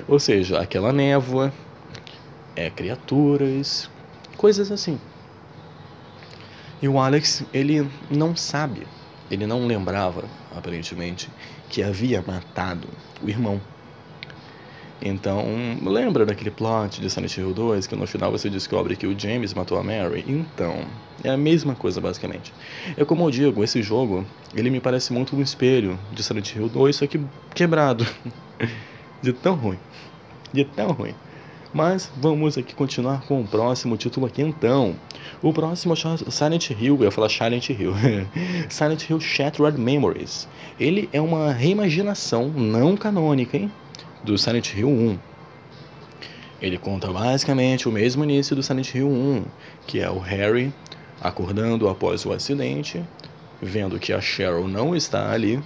Ou 0.08 0.20
seja, 0.20 0.60
aquela 0.60 0.92
névoa, 0.92 1.54
é, 2.56 2.70
criaturas, 2.70 3.90
coisas 4.38 4.72
assim. 4.72 5.00
E 6.82 6.88
o 6.88 6.98
Alex, 6.98 7.44
ele 7.54 7.88
não 8.10 8.36
sabe, 8.36 8.88
ele 9.32 9.48
não 9.48 9.66
lembrava, 9.66 10.26
aparentemente, 10.56 11.30
que 11.70 11.82
havia 11.82 12.22
matado 12.22 12.88
o 13.24 13.30
irmão. 13.30 13.62
Então, 15.02 15.44
lembra 15.84 16.26
daquele 16.26 16.52
plot 16.52 17.02
de 17.02 17.10
Silent 17.10 17.36
Hill 17.36 17.54
2 17.54 17.88
que 17.88 17.96
no 17.96 18.06
final 18.06 18.30
você 18.30 18.50
descobre 18.50 18.96
que 18.96 19.08
o 19.08 19.18
James 19.18 19.52
matou 19.54 19.80
a 19.80 19.84
Mary? 19.84 20.24
Então, 20.28 20.86
é 21.24 21.30
a 21.30 21.38
mesma 21.38 21.74
coisa 21.74 22.00
basicamente. 22.00 22.54
É 22.96 23.04
como 23.04 23.26
eu 23.26 23.32
digo, 23.32 23.64
esse 23.64 23.82
jogo, 23.82 24.26
ele 24.54 24.70
me 24.70 24.80
parece 24.80 25.12
muito 25.12 25.36
um 25.36 25.42
espelho 25.42 25.98
de 26.12 26.22
Silent 26.22 26.54
Hill 26.56 26.70
2, 26.70 26.96
só 26.96 27.08
que 27.08 27.20
quebrado. 27.56 28.06
de 29.24 29.34
tão 29.34 29.56
ruim. 29.56 29.80
De 30.54 30.66
tão 30.66 30.92
ruim. 30.92 31.16
Mas 31.74 32.12
vamos 32.18 32.58
aqui 32.58 32.76
continuar 32.76 33.22
com 33.22 33.42
o 33.42 33.48
próximo 33.48 33.96
título 33.96 34.26
aqui 34.26 34.42
então. 34.42 34.96
O 35.42 35.54
próximo 35.54 35.94
é 35.94 36.32
Silent 36.32 36.70
Hill, 36.72 36.98
eu 36.98 37.04
ia 37.04 37.12
falar 37.12 37.30
Silent 37.30 37.70
Hill. 37.70 37.94
Silent 38.70 39.10
Hill 39.10 39.20
Shattered 39.20 39.80
Memories. 39.80 40.48
Ele 40.80 41.10
é 41.14 41.22
uma 41.22 41.52
reimaginação 41.54 42.50
não 42.50 42.98
canônica, 42.98 43.56
hein? 43.56 43.72
do 44.24 44.38
Silent 44.38 44.74
Hill 44.74 44.90
1. 44.90 45.20
Ele 46.62 46.78
conta 46.78 47.12
basicamente 47.12 47.90
o 47.90 47.92
mesmo 47.92 48.24
início 48.24 48.56
do 48.56 48.62
Silent 48.62 48.94
Hill 48.94 49.10
1, 49.10 49.46
que 49.88 50.00
é 50.00 50.10
o 50.10 50.20
Harry 50.20 50.72
acordando 51.20 51.90
após 51.90 52.26
o 52.26 52.32
acidente, 52.32 53.04
vendo 53.62 54.00
que 54.00 54.14
a 54.14 54.22
Cheryl 54.22 54.68
não 54.68 54.96
está 54.96 55.32
ali 55.32 55.62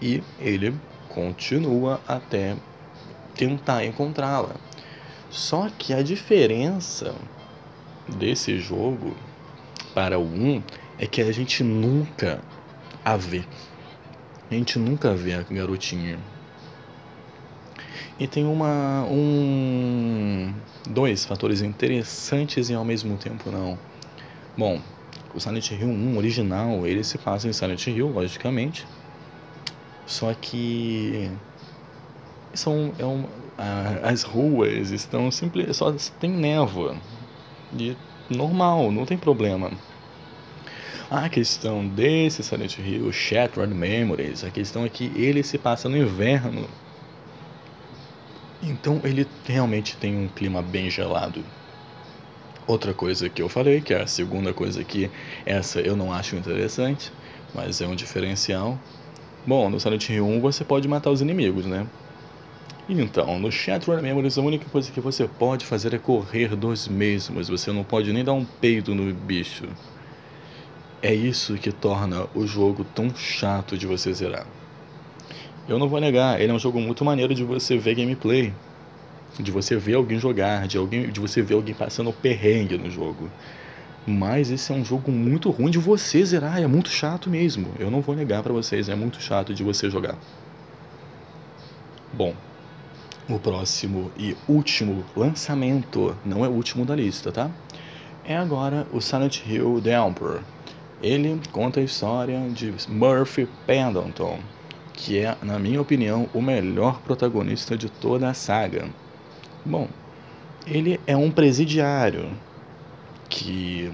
e 0.00 0.22
ele 0.38 0.74
continua 1.08 2.00
até 2.06 2.56
tentar 3.34 3.84
encontrá-la. 3.84 4.54
Só 5.30 5.68
que 5.78 5.94
a 5.94 6.02
diferença 6.02 7.14
desse 8.18 8.58
jogo 8.58 9.16
para 9.94 10.18
o 10.18 10.24
1 10.24 10.62
é 10.98 11.06
que 11.06 11.22
a 11.22 11.32
gente 11.32 11.62
nunca 11.62 12.42
a 13.04 13.16
vê. 13.16 13.44
A 14.50 14.54
gente 14.54 14.78
nunca 14.78 15.14
vê 15.14 15.34
a 15.34 15.42
garotinha. 15.42 16.18
E 18.18 18.26
tem 18.26 18.44
uma 18.44 19.06
um 19.08 20.52
dois 20.88 21.24
fatores 21.24 21.62
interessantes 21.62 22.68
e 22.68 22.74
ao 22.74 22.84
mesmo 22.84 23.16
tempo 23.16 23.50
não. 23.50 23.78
Bom, 24.58 24.80
o 25.32 25.40
Silent 25.40 25.70
Hill 25.70 25.88
1 25.88 26.16
original, 26.18 26.86
ele 26.86 27.04
se 27.04 27.16
passa 27.16 27.48
em 27.48 27.52
Silent 27.52 27.86
Hill, 27.86 28.08
logicamente. 28.08 28.86
Só 30.06 30.34
que 30.34 31.30
são 32.52 32.92
é 32.98 33.04
um, 33.06 33.24
as 34.02 34.22
ruas 34.22 34.90
estão 34.90 35.30
simples, 35.30 35.76
só 35.76 35.94
tem 36.18 36.30
névoa. 36.30 36.96
E 37.78 37.96
normal, 38.28 38.90
não 38.90 39.04
tem 39.04 39.18
problema. 39.18 39.70
A 41.10 41.28
questão 41.28 41.86
desse 41.86 42.42
Silent 42.42 42.78
Hill 42.78 43.12
Shattered 43.12 43.74
Memories, 43.74 44.44
a 44.44 44.50
questão 44.50 44.84
é 44.84 44.88
que 44.88 45.12
ele 45.16 45.42
se 45.42 45.58
passa 45.58 45.88
no 45.88 45.96
inverno 45.96 46.68
então 48.62 49.00
ele 49.04 49.26
realmente 49.46 49.96
tem 49.96 50.16
um 50.16 50.28
clima 50.28 50.60
bem 50.60 50.90
gelado. 50.90 51.42
Outra 52.66 52.92
coisa 52.92 53.28
que 53.28 53.40
eu 53.40 53.48
falei, 53.48 53.80
que 53.80 53.94
é 53.94 54.02
a 54.02 54.06
segunda 54.06 54.52
coisa 54.52 54.84
que 54.84 55.10
essa 55.46 55.80
eu 55.80 55.96
não 55.96 56.12
acho 56.12 56.36
interessante, 56.36 57.10
mas 57.54 57.80
é 57.80 57.86
um 57.86 57.94
diferencial. 57.94 58.78
Bom, 59.46 59.70
no 59.70 59.80
Silent 59.80 60.10
Hill 60.10 60.26
1 60.26 60.40
você 60.40 60.62
pode 60.62 60.86
matar 60.86 61.10
os 61.10 61.22
inimigos, 61.22 61.64
né? 61.64 61.86
Então, 62.98 63.38
no 63.38 63.52
Shattered 63.52 64.02
Memories 64.02 64.36
a 64.36 64.42
única 64.42 64.68
coisa 64.68 64.90
que 64.90 65.00
você 65.00 65.28
pode 65.28 65.64
fazer 65.64 65.94
é 65.94 65.98
correr 65.98 66.56
dos 66.56 66.88
mesmos, 66.88 67.48
você 67.48 67.70
não 67.70 67.84
pode 67.84 68.12
nem 68.12 68.24
dar 68.24 68.32
um 68.32 68.44
peito 68.44 68.96
no 68.96 69.14
bicho. 69.14 69.68
É 71.00 71.14
isso 71.14 71.54
que 71.54 71.70
torna 71.70 72.26
o 72.34 72.44
jogo 72.48 72.84
tão 72.84 73.14
chato 73.14 73.78
de 73.78 73.86
você 73.86 74.12
zerar. 74.12 74.44
Eu 75.68 75.78
não 75.78 75.88
vou 75.88 76.00
negar, 76.00 76.40
ele 76.40 76.50
é 76.50 76.54
um 76.54 76.58
jogo 76.58 76.80
muito 76.80 77.04
maneiro 77.04 77.32
de 77.32 77.44
você 77.44 77.78
ver 77.78 77.94
gameplay, 77.94 78.52
de 79.38 79.52
você 79.52 79.76
ver 79.76 79.94
alguém 79.94 80.18
jogar, 80.18 80.66
de 80.66 80.76
alguém, 80.76 81.10
de 81.12 81.20
você 81.20 81.40
ver 81.40 81.54
alguém 81.54 81.74
passando 81.74 82.12
perrengue 82.12 82.76
no 82.76 82.90
jogo. 82.90 83.30
Mas 84.04 84.50
esse 84.50 84.72
é 84.72 84.74
um 84.74 84.84
jogo 84.84 85.12
muito 85.12 85.48
ruim 85.50 85.70
de 85.70 85.78
você 85.78 86.24
zerar, 86.24 86.60
é 86.60 86.66
muito 86.66 86.90
chato 86.90 87.30
mesmo. 87.30 87.68
Eu 87.78 87.88
não 87.88 88.00
vou 88.00 88.16
negar 88.16 88.42
para 88.42 88.52
vocês, 88.52 88.88
é 88.88 88.96
muito 88.96 89.22
chato 89.22 89.54
de 89.54 89.62
você 89.62 89.88
jogar. 89.88 90.18
Bom, 92.12 92.34
o 93.28 93.38
próximo 93.38 94.10
e 94.16 94.36
último 94.48 95.04
lançamento, 95.16 96.16
não 96.24 96.44
é 96.44 96.48
o 96.48 96.52
último 96.52 96.84
da 96.84 96.94
lista, 96.94 97.30
tá? 97.30 97.50
É 98.24 98.36
agora 98.36 98.86
o 98.92 99.00
Silent 99.00 99.40
Hill 99.46 99.80
The 99.82 99.98
Emperor. 99.98 100.42
Ele 101.02 101.40
conta 101.52 101.80
a 101.80 101.82
história 101.82 102.38
de 102.50 102.74
Murphy 102.88 103.48
Pendleton, 103.66 104.38
que 104.92 105.18
é, 105.18 105.36
na 105.42 105.58
minha 105.58 105.80
opinião, 105.80 106.28
o 106.34 106.42
melhor 106.42 107.00
protagonista 107.00 107.76
de 107.76 107.88
toda 107.88 108.28
a 108.28 108.34
saga. 108.34 108.88
Bom, 109.64 109.88
ele 110.66 111.00
é 111.06 111.16
um 111.16 111.30
presidiário 111.30 112.30
que 113.28 113.90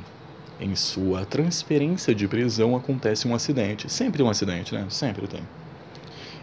em 0.60 0.74
sua 0.74 1.24
transferência 1.24 2.14
de 2.14 2.26
prisão 2.26 2.74
acontece 2.74 3.28
um 3.28 3.34
acidente. 3.34 3.90
Sempre 3.92 4.22
um 4.22 4.28
acidente, 4.28 4.74
né? 4.74 4.86
Sempre 4.88 5.26
tem. 5.26 5.42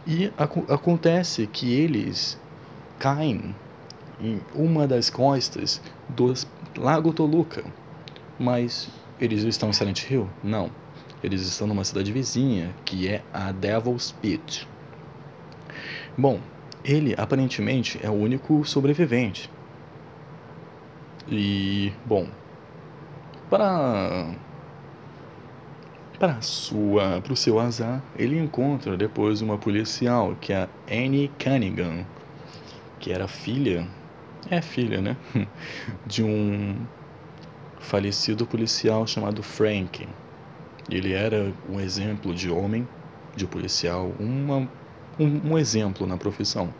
E 0.05 0.31
ac 0.37 0.63
acontece 0.69 1.47
que 1.47 1.73
eles 1.73 2.39
caem 3.03 3.53
em 4.21 4.39
uma 4.55 4.87
das 4.87 5.09
costas 5.09 5.81
do 6.07 6.33
Lago 6.77 7.11
Toluca. 7.11 7.61
Mas 8.39 8.89
eles 9.19 9.43
estão 9.43 9.69
em 9.69 9.73
Silent 9.73 10.09
Hill? 10.09 10.29
Não. 10.41 10.71
Eles 11.21 11.41
estão 11.41 11.67
numa 11.67 11.83
cidade 11.83 12.13
vizinha, 12.13 12.73
que 12.85 13.09
é 13.09 13.21
a 13.33 13.51
Devil's 13.51 14.13
Pit. 14.21 14.65
Bom, 16.17 16.39
ele 16.81 17.13
aparentemente 17.17 17.99
é 18.01 18.09
o 18.09 18.13
único 18.13 18.63
sobrevivente. 18.63 19.51
E, 21.27 21.91
bom, 22.05 22.27
para 23.49 24.33
para 26.17 26.39
sua, 26.41 27.19
para 27.21 27.33
o 27.33 27.35
seu 27.35 27.59
azar, 27.59 28.01
ele 28.17 28.39
encontra 28.39 28.95
depois 28.95 29.41
uma 29.41 29.57
policial, 29.57 30.37
que 30.39 30.53
é 30.53 30.63
a 30.63 30.69
Annie 30.89 31.29
Cunningham, 31.37 32.05
que 33.03 33.11
era 33.11 33.27
filha, 33.27 33.85
é 34.49 34.61
filha, 34.61 35.01
né, 35.01 35.17
de 36.07 36.23
um 36.23 36.73
falecido 37.77 38.45
policial 38.47 39.05
chamado 39.05 39.43
Frank. 39.43 40.07
Ele 40.89 41.11
era 41.11 41.51
um 41.69 41.81
exemplo 41.81 42.33
de 42.33 42.49
homem, 42.49 42.87
de 43.35 43.45
policial, 43.45 44.13
uma, 44.17 44.69
um, 45.19 45.51
um 45.51 45.57
exemplo 45.57 46.07
na 46.07 46.15
profissão. 46.15 46.73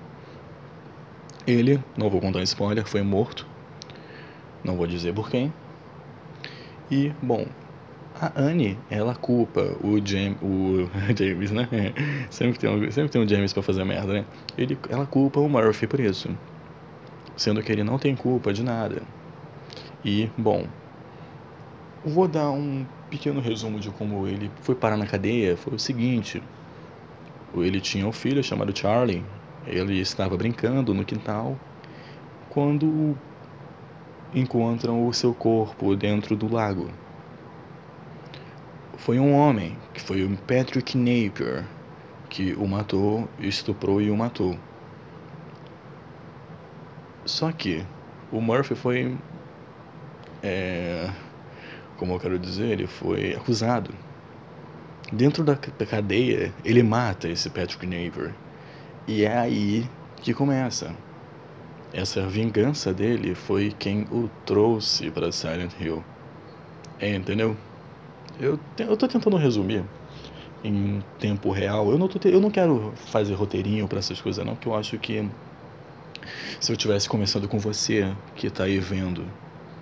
Ele, 1.46 1.78
não 1.98 2.10
vou 2.10 2.22
contar 2.22 2.42
spoiler, 2.44 2.88
foi 2.88 3.02
morto. 3.02 3.46
Não 4.64 4.78
vou 4.78 4.88
dizer 4.88 5.14
por 5.14 5.30
quem. 5.30 5.54
E, 6.90 7.12
bom, 7.22 7.46
a 8.24 8.32
Anne, 8.40 8.78
ela 8.90 9.16
culpa 9.16 9.76
o 9.84 10.00
James, 10.06 10.38
o 10.42 10.90
James, 11.18 11.52
né? 11.52 11.68
Sempre 12.30 12.60
tem 12.60 12.70
um, 12.70 12.92
sempre 12.92 13.12
tem 13.12 13.22
um 13.22 13.28
James 13.28 13.52
para 13.52 13.62
fazer 13.62 13.84
merda, 13.84 14.14
né? 14.14 14.26
Ele, 14.58 14.78
ela 14.90 15.06
culpa 15.06 15.40
o 15.40 15.50
Murphy 15.50 15.88
por 15.88 16.00
isso. 16.00 16.30
Sendo 17.36 17.62
que 17.62 17.72
ele 17.72 17.84
não 17.84 17.98
tem 17.98 18.16
culpa 18.16 18.54
de 18.54 18.64
nada. 18.64 19.02
E, 20.06 20.30
bom, 20.38 20.66
vou 22.06 22.28
dar 22.28 22.52
um 22.52 22.86
pequeno 23.10 23.42
resumo 23.42 23.80
de 23.80 23.90
como 23.90 24.28
ele 24.28 24.50
foi 24.62 24.76
parar 24.76 24.98
na 24.98 25.06
cadeia 25.06 25.58
foi 25.58 25.74
o 25.74 25.80
seguinte: 25.80 26.42
ele 27.56 27.82
tinha 27.82 28.08
um 28.08 28.12
filho 28.12 28.44
chamado 28.44 28.78
Charlie. 28.78 29.24
Ele 29.66 30.00
estava 30.00 30.36
brincando 30.38 30.94
no 30.94 31.06
quintal 31.06 31.58
quando 32.50 33.16
encontram 34.34 35.08
o 35.08 35.14
seu 35.14 35.34
corpo 35.34 35.96
dentro 35.96 36.36
do 36.36 36.52
lago. 36.52 36.90
Foi 39.04 39.20
um 39.20 39.34
homem, 39.34 39.78
que 39.94 40.00
foi 40.00 40.24
o 40.24 40.38
Patrick 40.38 40.98
Napier, 40.98 41.66
que 42.30 42.54
o 42.54 42.66
matou, 42.66 43.28
estuprou 43.38 44.02
e 44.02 44.10
o 44.10 44.16
matou. 44.16 44.58
Só 47.26 47.52
que 47.52 47.86
o 48.32 48.40
Murphy 48.40 48.76
foi. 48.76 49.18
É, 50.42 51.10
como 51.98 52.14
eu 52.14 52.20
quero 52.22 52.40
dizer, 52.40 52.68
ele 52.68 52.88
foi 52.88 53.36
acusado. 53.36 53.94
Dentro 55.12 55.44
da 55.44 55.58
cadeia, 55.58 56.54
ele 56.64 56.82
mata 56.82 57.28
esse 57.28 57.50
Patrick 57.50 57.86
Neighbor. 57.86 58.32
E 59.06 59.26
é 59.26 59.38
aí 59.38 59.86
que 60.22 60.34
começa. 60.34 60.96
Essa 61.92 62.26
vingança 62.26 62.94
dele 62.94 63.36
foi 63.36 63.76
quem 63.78 64.04
o 64.10 64.30
trouxe 64.46 65.12
para 65.12 65.30
Silent 65.30 65.74
Hill. 65.78 66.02
É, 67.02 67.14
entendeu? 67.14 67.58
Eu, 68.40 68.60
eu 68.78 68.98
tô 68.98 69.08
tentando 69.08 69.38
resumir 69.38 69.84
em 70.64 71.04
tempo 71.20 71.52
real. 71.52 71.92
Eu 71.92 71.98
não, 71.98 72.08
tô, 72.08 72.28
eu 72.28 72.40
não 72.40 72.50
quero 72.50 72.94
fazer 72.96 73.34
roteirinho 73.34 73.88
para 73.88 74.00
essas 74.00 74.22
coisas, 74.22 74.46
não, 74.46 74.56
porque 74.56 74.68
eu 74.68 74.76
acho 74.76 74.98
que 74.98 75.30
se 76.60 76.72
eu 76.72 76.78
tivesse 76.78 77.10
conversando 77.10 77.48
com 77.48 77.60
você 77.60 78.14
que 78.36 78.48
está 78.48 78.64
aí 78.64 78.80
vendo, 78.80 79.24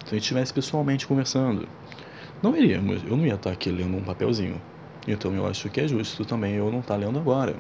se 0.06 0.10
a 0.10 0.14
gente 0.16 0.24
estivesse 0.24 0.54
pessoalmente 0.54 1.06
conversando, 1.06 1.68
não 2.42 2.56
iríamos, 2.58 3.04
eu 3.04 3.16
não 3.16 3.26
ia 3.26 3.36
estar 3.36 3.50
tá 3.50 3.54
aqui 3.54 3.70
lendo 3.70 3.96
um 3.96 4.02
papelzinho. 4.02 4.60
Então 5.08 5.34
eu 5.34 5.48
acho 5.48 5.70
que 5.70 5.82
é 5.82 5.88
justo 5.88 6.26
também 6.26 6.56
eu 6.56 6.72
não 6.72 6.80
estar 6.80 6.96
tá 6.96 7.00
lendo 7.00 7.20
agora. 7.20 7.56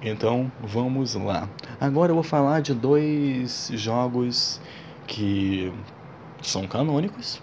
Então 0.00 0.50
vamos 0.62 1.14
lá. 1.14 1.48
Agora 1.80 2.12
eu 2.12 2.14
vou 2.14 2.22
falar 2.22 2.60
de 2.60 2.72
dois 2.72 3.70
jogos 3.74 4.60
que 5.06 5.72
são 6.40 6.66
canônicos, 6.68 7.42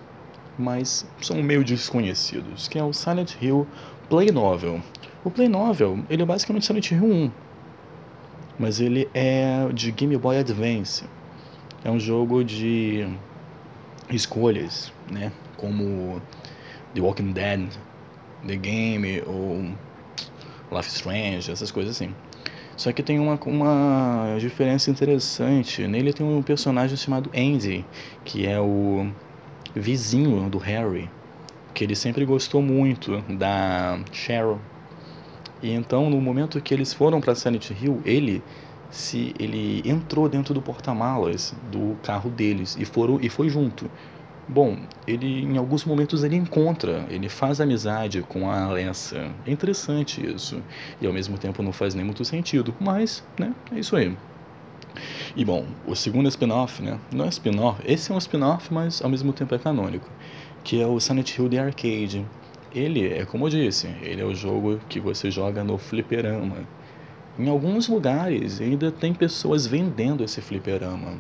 mas 0.58 1.06
são 1.22 1.42
meio 1.42 1.64
desconhecidos, 1.64 2.68
que 2.68 2.78
é 2.78 2.84
o 2.84 2.94
Silent 2.94 3.36
Hill 3.42 3.68
Play 4.10 4.32
Novel. 4.32 4.82
O 5.24 5.32
Play 5.32 5.50
Novel, 5.50 6.00
ele 6.10 6.24
é 6.24 6.26
basicamente 6.26 6.66
Silent 6.66 6.92
Hill 6.92 7.04
1, 7.04 7.32
mas 8.60 8.80
ele 8.80 9.10
é 9.14 9.68
de 9.74 9.92
Game 9.92 10.16
Boy 10.18 10.38
Advance. 10.38 11.06
É 11.84 11.92
um 11.92 12.00
jogo 12.00 12.44
de 12.44 13.08
escolhas, 14.10 14.92
né? 15.12 15.32
Como 15.58 16.22
The 16.94 17.02
Walking 17.02 17.32
Dead, 17.32 17.68
The 18.48 18.56
Game 18.56 19.24
ou 19.26 19.72
Life 20.72 20.90
Strange, 20.90 21.52
essas 21.52 21.72
coisas 21.72 21.96
assim. 21.96 22.14
Só 22.78 22.92
que 22.92 23.02
tem 23.02 23.20
uma, 23.20 23.40
uma 23.46 24.36
diferença 24.40 24.92
interessante. 24.92 25.88
Nele 25.88 26.12
tem 26.12 26.26
um 26.26 26.42
personagem 26.42 26.98
chamado 26.98 27.30
Andy, 27.34 27.86
que 28.26 28.46
é 28.46 28.60
o 28.60 29.08
vizinho 29.74 30.50
do 30.50 30.58
Harry, 30.58 31.10
que 31.74 31.84
ele 31.84 31.96
sempre 31.96 32.26
gostou 32.26 32.62
muito 32.62 33.22
da 33.30 34.00
Cheryl. 34.12 34.60
E 35.62 35.72
então, 35.72 36.10
no 36.10 36.20
momento 36.22 36.62
que 36.62 36.74
eles 36.74 36.94
foram 36.94 37.22
para 37.22 37.36
Silent 37.36 37.72
Hill, 37.72 38.02
ele 38.06 38.44
se 38.90 39.34
ele 39.40 39.82
entrou 39.86 40.30
dentro 40.30 40.54
do 40.54 40.62
porta-malas 40.62 41.54
do 41.72 41.98
carro 42.04 42.30
deles 42.30 42.78
e 42.80 42.86
foram 42.86 43.20
e 43.22 43.30
foi 43.30 43.50
junto. 43.50 43.90
Bom, 44.48 44.78
ele 45.08 45.42
em 45.42 45.58
alguns 45.58 45.84
momentos 45.84 46.24
ele 46.24 46.36
encontra, 46.36 47.06
ele 47.10 47.28
faz 47.28 47.60
amizade 47.60 48.22
com 48.22 48.50
a 48.50 48.66
Alessa. 48.66 49.32
É 49.46 49.52
interessante 49.52 50.26
isso. 50.26 50.62
E 51.02 51.08
ao 51.08 51.12
mesmo 51.12 51.38
tempo 51.38 51.64
não 51.64 51.74
faz 51.74 51.96
nem 51.96 52.06
muito 52.06 52.24
sentido, 52.24 52.74
mas, 52.80 53.24
né, 53.40 53.54
é 53.72 53.80
isso 53.80 53.96
aí. 53.96 54.16
E 55.36 55.44
bom, 55.44 55.66
o 55.86 55.96
segundo 55.96 56.28
spin-off, 56.30 56.82
né? 56.82 57.00
Não 57.12 57.26
é 57.26 57.30
spin-off, 57.30 57.82
esse 57.86 58.12
é 58.12 58.16
um 58.16 58.18
spin-off, 58.18 58.74
mas 58.74 59.02
ao 59.02 59.10
mesmo 59.10 59.34
tempo 59.34 59.54
é 59.54 59.58
canônico, 59.58 60.10
que 60.64 60.82
é 60.82 60.88
o 60.88 61.00
Silent 61.00 61.38
Hill 61.38 61.50
The 61.50 61.60
Arcade. 61.60 62.26
Ele 62.74 63.08
é 63.08 63.26
como 63.26 63.46
eu 63.46 63.50
disse, 63.50 63.88
ele 64.02 64.22
é 64.22 64.26
o 64.26 64.36
jogo 64.36 64.80
que 64.90 65.00
você 65.00 65.32
joga 65.32 65.64
no 65.64 65.78
fliperama. 65.78 66.58
Em 67.38 67.50
alguns 67.50 67.88
lugares 67.88 68.62
ainda 68.62 68.92
tem 68.92 69.14
pessoas 69.14 69.68
vendendo 69.68 70.24
esse 70.24 70.42
fliperama 70.42 71.20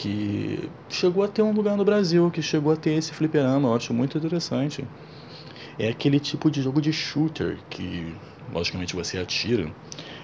que 0.00 0.70
chegou 0.88 1.22
a 1.22 1.28
ter 1.28 1.42
um 1.42 1.52
lugar 1.52 1.76
no 1.76 1.84
Brasil 1.84 2.30
que 2.30 2.40
chegou 2.40 2.72
a 2.72 2.76
ter 2.76 2.92
esse 2.92 3.12
fliperama, 3.12 3.68
eu 3.68 3.74
acho 3.74 3.92
muito 3.92 4.16
interessante. 4.16 4.82
É 5.78 5.88
aquele 5.88 6.18
tipo 6.18 6.50
de 6.50 6.62
jogo 6.62 6.80
de 6.80 6.90
shooter 6.90 7.58
que, 7.68 8.14
logicamente, 8.52 8.96
você 8.96 9.18
atira. 9.18 9.70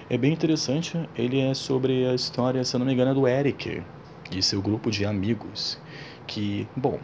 É 0.09 0.17
bem 0.17 0.31
interessante, 0.31 0.97
ele 1.17 1.37
é 1.37 1.53
sobre 1.53 2.07
a 2.07 2.15
história, 2.15 2.63
se 2.63 2.73
eu 2.73 2.79
não 2.79 2.85
me 2.85 2.93
engano, 2.93 3.13
do 3.13 3.27
Eric 3.27 3.83
e 4.31 4.41
seu 4.41 4.61
grupo 4.61 4.89
de 4.89 5.05
amigos. 5.05 5.77
Que, 6.25 6.65
bom, 6.73 6.97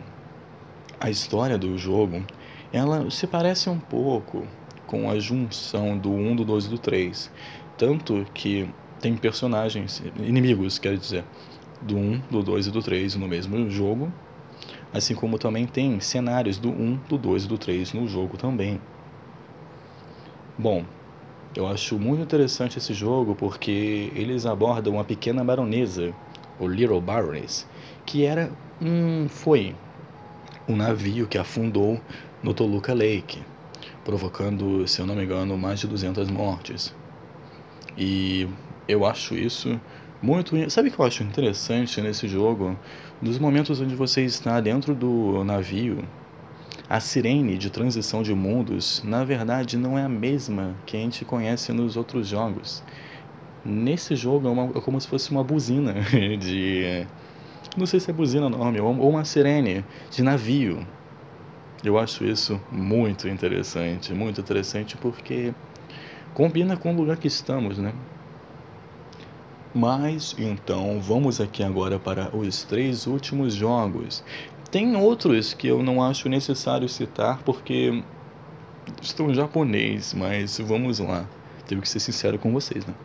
a 1.02 1.10
história 1.10 1.58
do 1.58 1.78
jogo, 1.78 2.24
ela 2.72 3.12
se 3.12 3.28
parece 3.28 3.70
um 3.70 3.78
pouco 3.78 4.48
com 4.88 5.10
a 5.10 5.20
junção 5.20 5.98
do 5.98 6.12
1, 6.12 6.38
do 6.38 6.46
2 6.46 6.66
e 6.66 6.70
do 6.70 6.78
3. 6.78 7.30
Tanto 7.78 8.26
que 8.34 8.70
tem 9.02 9.18
personagens, 9.18 10.02
inimigos, 10.18 10.80
quer 10.80 10.96
dizer, 10.96 11.26
do 11.82 11.98
1, 11.98 12.22
do 12.32 12.42
2 12.42 12.68
e 12.68 12.72
do 12.72 12.82
3 12.82 13.16
no 13.16 13.28
mesmo 13.28 13.70
jogo, 13.70 14.14
assim 14.94 15.14
como 15.14 15.38
também 15.38 15.68
tem 15.68 16.00
cenários 16.00 16.58
do 16.58 16.70
1, 16.70 17.00
do 17.10 17.18
2 17.18 17.44
e 17.44 17.48
do 17.50 17.58
3 17.58 17.92
no 17.92 18.08
jogo 18.08 18.38
também. 18.38 18.80
Bom, 20.58 20.86
eu 21.56 21.68
acho 21.68 22.00
muito 22.00 22.24
interessante 22.24 22.78
esse 22.78 22.94
jogo 22.94 23.36
porque 23.36 24.12
eles 24.16 24.46
abordam 24.46 24.94
uma 24.94 25.04
pequena 25.04 25.44
baronesa, 25.44 26.14
o 26.60 26.68
Little 26.68 27.00
Baroness, 27.00 27.68
que 28.06 28.26
era 28.26 28.52
um 28.82 29.28
foi 29.30 29.76
um 30.68 30.76
navio 30.76 31.28
que 31.28 31.38
afundou 31.38 32.00
no 32.42 32.54
Toluca 32.54 32.94
Lake, 32.94 33.42
provocando, 34.04 34.88
se 34.88 35.00
eu 35.00 35.06
não 35.06 35.16
me 35.16 35.24
engano, 35.24 35.58
mais 35.58 35.80
de 35.80 35.88
200 35.88 36.30
mortes. 36.30 36.94
E 37.98 38.48
eu 38.88 39.06
acho 39.06 39.36
isso 39.36 39.80
muito. 40.22 40.56
Sabe 40.72 40.90
o 40.90 40.92
que 40.92 41.00
eu 41.00 41.06
acho 41.06 41.24
interessante 41.24 42.02
nesse 42.02 42.28
jogo? 42.28 42.78
Nos 43.22 43.38
momentos 43.38 43.80
onde 43.80 43.96
você 43.96 44.24
está 44.24 44.60
dentro 44.60 44.96
do 44.96 45.44
navio, 45.44 46.04
a 46.90 47.00
sirene 47.00 47.58
de 47.58 47.70
transição 47.70 48.22
de 48.22 48.34
mundos, 48.34 49.02
na 49.04 49.24
verdade, 49.24 49.78
não 49.78 49.98
é 49.98 50.04
a 50.04 50.10
mesma 50.10 50.76
que 50.86 50.98
a 50.98 51.00
gente 51.00 51.26
conhece 51.26 51.72
nos 51.72 51.96
outros 51.96 52.28
jogos. 52.28 52.84
Nesse 53.66 54.16
jogo 54.16 54.48
é, 54.48 54.52
uma, 54.52 54.66
é 54.78 54.82
como 54.82 55.00
se 55.00 55.08
fosse 55.08 55.32
uma 55.32 55.44
buzina 55.44 55.94
de. 56.40 57.08
Não 57.78 57.86
sei 57.86 58.00
se 58.00 58.12
é 58.12 58.14
buzina 58.14 58.46
o 58.46 58.50
nome, 58.50 58.80
ou 58.80 59.10
uma 59.10 59.26
sirene 59.26 59.84
de 60.12 60.22
navio. 60.22 60.86
Eu 61.84 61.98
acho 61.98 62.24
isso 62.24 62.62
muito 62.72 63.28
interessante, 63.28 64.14
muito 64.14 64.40
interessante 64.40 64.96
porque 64.98 65.54
combina 66.34 66.78
com 66.78 66.94
o 66.94 66.96
lugar 66.96 67.18
que 67.18 67.28
estamos, 67.28 67.78
né? 67.78 67.94
Mas 69.76 70.36
então 70.38 71.02
vamos 71.02 71.42
aqui 71.42 71.64
agora 71.64 71.98
para 71.98 72.36
os 72.36 72.64
três 72.64 73.08
últimos 73.08 73.56
jogos. 73.56 74.24
Tem 74.74 74.96
outros 74.96 75.54
que 75.54 75.68
eu 75.68 75.84
não 75.84 76.02
acho 76.02 76.28
necessário 76.28 76.90
citar 76.90 77.44
porque 77.44 78.04
estão 79.00 79.30
em 79.30 79.36
japonês, 79.36 80.16
mas 80.16 80.58
vamos 80.58 80.98
lá. 80.98 81.28
Tenho 81.68 81.80
que 81.80 81.88
ser 81.88 82.00
sincero 82.00 82.40
com 82.40 82.52
vocês, 82.52 82.84
né? 82.84 82.96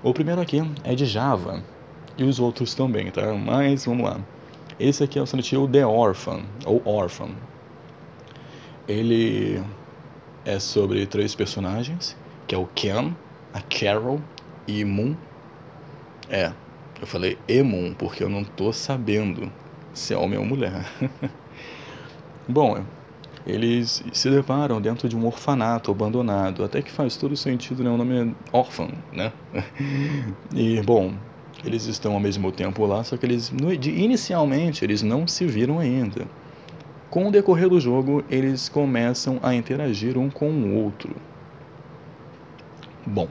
O 0.00 0.14
primeiro 0.14 0.40
aqui 0.40 0.62
é 0.84 0.94
de 0.94 1.04
Java 1.04 1.60
e 2.16 2.22
os 2.22 2.38
outros 2.38 2.72
também, 2.76 3.10
tá? 3.10 3.34
Mas 3.34 3.84
vamos 3.84 4.04
lá. 4.08 4.20
Esse 4.78 5.02
aqui 5.02 5.18
é 5.18 5.22
o 5.22 5.26
Silent 5.26 5.50
The 5.72 5.84
Orphan, 5.84 6.42
ou 6.64 6.80
Orphan. 6.84 7.30
Ele 8.86 9.60
é 10.44 10.60
sobre 10.60 11.04
três 11.04 11.34
personagens, 11.34 12.16
que 12.46 12.54
é 12.54 12.58
o 12.58 12.68
Ken, 12.76 13.12
a 13.52 13.60
Carol 13.62 14.20
e 14.68 14.84
Moon 14.84 15.16
é, 16.30 16.52
eu 17.00 17.06
falei 17.06 17.36
Emon 17.48 17.92
porque 17.94 18.22
eu 18.22 18.28
não 18.28 18.44
tô 18.44 18.72
sabendo 18.72 19.50
se 19.92 20.14
é 20.14 20.16
homem 20.16 20.38
ou 20.38 20.44
mulher. 20.44 20.84
Bom, 22.48 22.82
eles 23.46 24.04
se 24.12 24.30
deparam 24.30 24.80
dentro 24.80 25.08
de 25.08 25.16
um 25.16 25.26
orfanato 25.26 25.90
abandonado, 25.90 26.64
até 26.64 26.80
que 26.80 26.90
faz 26.90 27.16
todo 27.16 27.36
sentido, 27.36 27.82
né? 27.82 27.90
O 27.90 27.96
nome 27.96 28.14
é 28.14 28.56
órfão, 28.56 28.88
né? 29.12 29.32
e, 30.54 30.80
bom, 30.82 31.12
eles 31.64 31.86
estão 31.86 32.14
ao 32.14 32.20
mesmo 32.20 32.52
tempo 32.52 32.84
lá, 32.86 33.02
só 33.02 33.16
que 33.16 33.26
eles, 33.26 33.52
inicialmente, 33.82 34.84
eles 34.84 35.02
não 35.02 35.26
se 35.26 35.44
viram 35.44 35.78
ainda. 35.78 36.26
Com 37.10 37.28
o 37.28 37.30
decorrer 37.30 37.68
do 37.68 37.80
jogo, 37.80 38.24
eles 38.30 38.68
começam 38.68 39.38
a 39.42 39.54
interagir 39.54 40.16
um 40.16 40.30
com 40.30 40.50
o 40.50 40.76
outro. 40.76 41.14
Bom, 43.04 43.28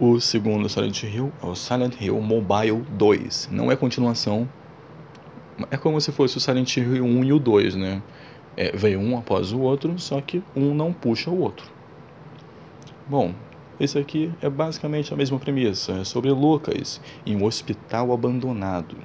o 0.00 0.20
segundo 0.20 0.68
Silent 0.68 1.02
Hill 1.02 1.32
é 1.42 1.46
o 1.46 1.54
Silent 1.54 2.00
Hill 2.00 2.20
Mobile 2.20 2.82
2. 2.90 3.48
Não 3.52 3.70
é 3.70 3.76
continuação. 3.76 4.48
É 5.70 5.76
como 5.76 6.00
se 6.00 6.10
fosse 6.10 6.36
o 6.36 6.40
Silent 6.40 6.76
Hill 6.76 7.04
1 7.04 7.24
e 7.24 7.32
o 7.32 7.38
2, 7.38 7.76
né? 7.76 8.02
É, 8.56 8.76
veio 8.76 9.00
um 9.00 9.18
após 9.18 9.52
o 9.52 9.60
outro, 9.60 9.98
só 9.98 10.20
que 10.20 10.42
um 10.54 10.74
não 10.74 10.92
puxa 10.92 11.30
o 11.30 11.40
outro. 11.40 11.66
Bom, 13.06 13.34
esse 13.78 13.98
aqui 13.98 14.32
é 14.40 14.48
basicamente 14.48 15.12
a 15.12 15.16
mesma 15.16 15.38
premissa. 15.38 15.92
É 15.92 16.04
sobre 16.04 16.30
Lucas 16.30 17.00
em 17.26 17.36
um 17.36 17.44
hospital 17.44 18.12
abandonado. 18.12 18.96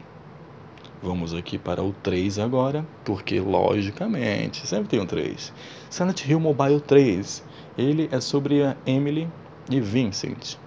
Vamos 1.02 1.34
aqui 1.34 1.58
para 1.58 1.82
o 1.82 1.94
3 2.04 2.40
agora, 2.40 2.86
porque 3.06 3.40
logicamente 3.40 4.68
sempre 4.68 4.90
tem 4.90 5.00
um 5.00 5.06
3. 5.06 5.54
Silent 5.90 6.26
Hill 6.26 6.40
Mobile 6.40 6.82
3. 6.82 7.44
Ele 7.78 8.10
é 8.12 8.20
sobre 8.20 8.64
a 8.64 8.76
Emily 8.86 9.28
e 9.70 9.80
Vincent. 9.80 10.58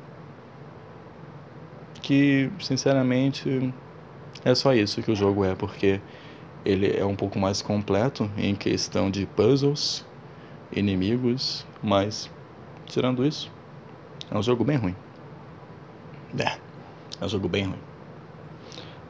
Que, 2.00 2.50
sinceramente, 2.58 3.72
é 4.44 4.54
só 4.54 4.74
isso 4.74 5.02
que 5.02 5.10
o 5.10 5.16
jogo 5.16 5.44
é, 5.44 5.54
porque 5.54 6.00
ele 6.64 6.96
é 6.96 7.04
um 7.04 7.16
pouco 7.16 7.38
mais 7.38 7.62
completo 7.62 8.30
em 8.36 8.54
questão 8.54 9.10
de 9.10 9.26
puzzles, 9.26 10.04
inimigos, 10.72 11.66
mas 11.82 12.30
tirando 12.86 13.24
isso, 13.26 13.50
é 14.30 14.36
um 14.36 14.42
jogo 14.42 14.64
bem 14.64 14.76
ruim. 14.76 14.96
É, 16.38 16.58
é 17.20 17.24
um 17.24 17.28
jogo 17.28 17.48
bem 17.48 17.64
ruim. 17.64 17.78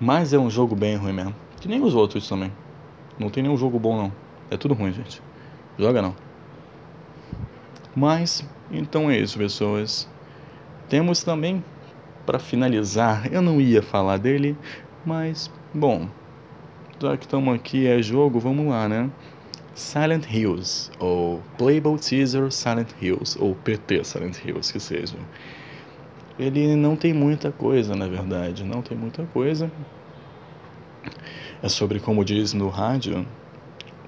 Mas 0.00 0.32
é 0.32 0.38
um 0.38 0.50
jogo 0.50 0.74
bem 0.74 0.96
ruim 0.96 1.12
mesmo. 1.12 1.34
Que 1.60 1.68
nem 1.68 1.80
os 1.82 1.94
outros 1.94 2.28
também. 2.28 2.52
Não 3.18 3.30
tem 3.30 3.42
nenhum 3.42 3.56
jogo 3.56 3.78
bom 3.78 3.96
não. 3.96 4.12
É 4.50 4.56
tudo 4.56 4.74
ruim, 4.74 4.92
gente. 4.92 5.22
Joga 5.78 6.02
não. 6.02 6.14
Mas, 7.94 8.44
então 8.70 9.10
é 9.10 9.18
isso, 9.18 9.38
pessoas. 9.38 10.08
Temos 10.88 11.22
também, 11.22 11.64
para 12.26 12.38
finalizar, 12.38 13.32
eu 13.32 13.40
não 13.40 13.60
ia 13.60 13.82
falar 13.82 14.16
dele, 14.16 14.56
mas, 15.04 15.50
bom, 15.74 16.08
já 17.00 17.16
que 17.16 17.24
estamos 17.24 17.54
aqui, 17.54 17.86
é 17.86 18.00
jogo, 18.02 18.38
vamos 18.38 18.66
lá, 18.66 18.88
né? 18.88 19.10
Silent 19.74 20.26
Hills, 20.30 20.90
ou 20.98 21.42
Playable 21.56 21.98
Teaser 21.98 22.52
Silent 22.52 22.90
Hills, 23.00 23.38
ou 23.40 23.54
PT 23.54 24.04
Silent 24.04 24.38
Hills, 24.44 24.72
que 24.72 24.78
seja. 24.78 25.16
Ele 26.38 26.76
não 26.76 26.94
tem 26.94 27.12
muita 27.12 27.50
coisa, 27.50 27.96
na 27.96 28.06
verdade, 28.06 28.64
não 28.64 28.82
tem 28.82 28.96
muita 28.96 29.24
coisa. 29.26 29.70
É 31.62 31.68
sobre, 31.68 32.00
como 32.00 32.24
diz 32.24 32.52
no 32.52 32.68
rádio, 32.68 33.26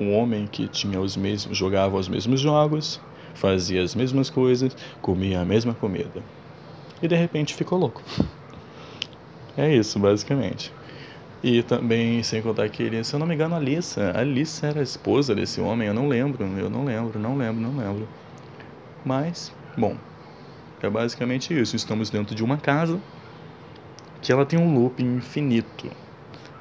um 0.01 0.15
homem 0.15 0.47
que 0.47 0.69
tinha 0.69 1.01
os 1.01 1.17
mesmos, 1.17 1.57
jogava 1.57 1.97
os 1.97 2.09
mesmos 2.09 2.41
jogos, 2.41 3.01
fazia 3.35 3.83
as 3.83 3.95
mesmas 3.95 4.31
coisas, 4.31 4.77
comia 5.01 5.41
a 5.41 5.45
mesma 5.45 5.75
comida. 5.75 6.23
E 7.03 7.09
de 7.09 7.17
repente 7.17 7.55
ficou 7.55 7.79
louco. 7.79 8.03
É 9.57 9.73
isso, 9.75 9.99
basicamente. 9.99 10.73
E 11.47 11.63
também, 11.63 12.23
sem 12.23 12.41
contar 12.41 12.71
que 12.71 12.83
ele, 12.83 13.05
se 13.05 13.13
eu 13.13 13.21
não 13.21 13.27
me 13.27 13.35
engano, 13.35 13.55
a 13.55 13.59
Alissa. 13.59 14.13
A 14.13 14.21
Alissa 14.21 14.69
era 14.69 14.81
a 14.81 14.83
esposa 14.83 15.35
desse 15.35 15.61
homem, 15.61 15.87
eu 15.87 15.93
não 15.93 16.09
lembro, 16.09 16.43
eu 16.43 16.71
não 16.71 16.87
lembro, 16.87 17.19
não 17.19 17.37
lembro, 17.37 17.61
não 17.61 17.77
lembro. 17.77 18.09
Mas, 19.05 19.55
bom, 19.77 19.95
é 20.81 20.89
basicamente 20.89 21.53
isso. 21.53 21.77
Estamos 21.77 22.09
dentro 22.09 22.35
de 22.35 22.43
uma 22.43 22.57
casa 22.57 22.99
que 24.23 24.33
ela 24.33 24.47
tem 24.47 24.59
um 24.59 24.75
loop 24.75 25.03
infinito. 25.03 25.91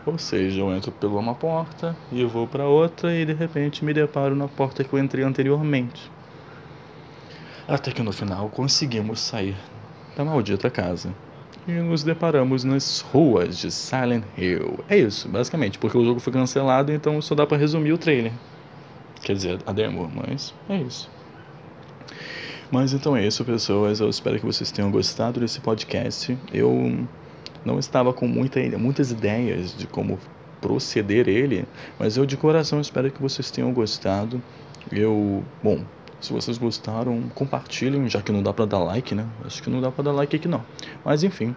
Ou 0.05 0.17
seja, 0.17 0.59
eu 0.59 0.75
entro 0.75 0.91
por 0.91 1.09
uma 1.11 1.33
porta 1.33 1.95
e 2.11 2.19
eu 2.19 2.27
vou 2.27 2.45
para 2.45 2.65
outra 2.65 3.15
e 3.15 3.25
de 3.25 3.31
repente 3.31 3.85
me 3.85 3.93
deparo 3.93 4.35
na 4.35 4.49
porta 4.49 4.83
que 4.83 4.91
eu 4.91 4.99
entrei 4.99 5.23
anteriormente. 5.23 6.11
Até 7.65 7.89
que 7.89 8.03
no 8.03 8.11
final 8.11 8.49
conseguimos 8.49 9.21
sair 9.21 9.55
da 10.17 10.25
maldita 10.25 10.69
casa 10.69 11.15
e 11.67 11.71
nos 11.71 12.03
deparamos 12.03 12.63
nas 12.63 12.99
ruas 12.99 13.57
de 13.57 13.71
Silent 13.71 14.23
Hill. 14.37 14.79
É 14.89 14.97
isso, 14.97 15.27
basicamente, 15.29 15.77
porque 15.79 15.97
o 15.97 16.03
jogo 16.03 16.19
foi 16.19 16.33
cancelado, 16.33 16.91
então 16.91 17.21
só 17.21 17.35
dá 17.35 17.45
para 17.45 17.57
resumir 17.57 17.93
o 17.93 17.97
trailer. 17.97 18.33
Quer 19.21 19.33
dizer, 19.33 19.59
a 19.65 19.71
demo, 19.71 20.11
mas 20.13 20.53
é 20.67 20.77
isso. 20.77 21.09
Mas 22.69 22.91
então 22.91 23.15
é 23.15 23.25
isso, 23.25 23.45
pessoas. 23.45 23.99
Eu 23.99 24.09
espero 24.09 24.39
que 24.39 24.45
vocês 24.45 24.71
tenham 24.71 24.91
gostado 24.91 25.39
desse 25.39 25.61
podcast. 25.61 26.37
Eu 26.51 27.07
não 27.63 27.79
estava 27.79 28.11
com 28.11 28.27
muita, 28.27 28.59
muitas 28.77 29.11
ideias 29.11 29.77
de 29.77 29.87
como 29.87 30.19
proceder 30.59 31.27
ele, 31.27 31.65
mas 31.99 32.17
eu 32.17 32.25
de 32.25 32.37
coração 32.37 32.79
espero 32.81 33.11
que 33.11 33.21
vocês 33.21 33.51
tenham 33.51 33.71
gostado. 33.71 34.41
Eu, 34.91 35.43
bom, 35.61 35.83
se 36.23 36.31
vocês 36.31 36.57
gostaram, 36.57 37.21
compartilhem, 37.35 38.07
já 38.07 38.21
que 38.21 38.31
não 38.31 38.41
dá 38.41 38.53
para 38.53 38.65
dar 38.65 38.79
like, 38.79 39.13
né? 39.13 39.27
Acho 39.45 39.61
que 39.61 39.69
não 39.69 39.81
dá 39.81 39.91
para 39.91 40.05
dar 40.05 40.11
like 40.13 40.33
aqui 40.33 40.47
não. 40.47 40.63
Mas 41.03 41.21
enfim, 41.21 41.53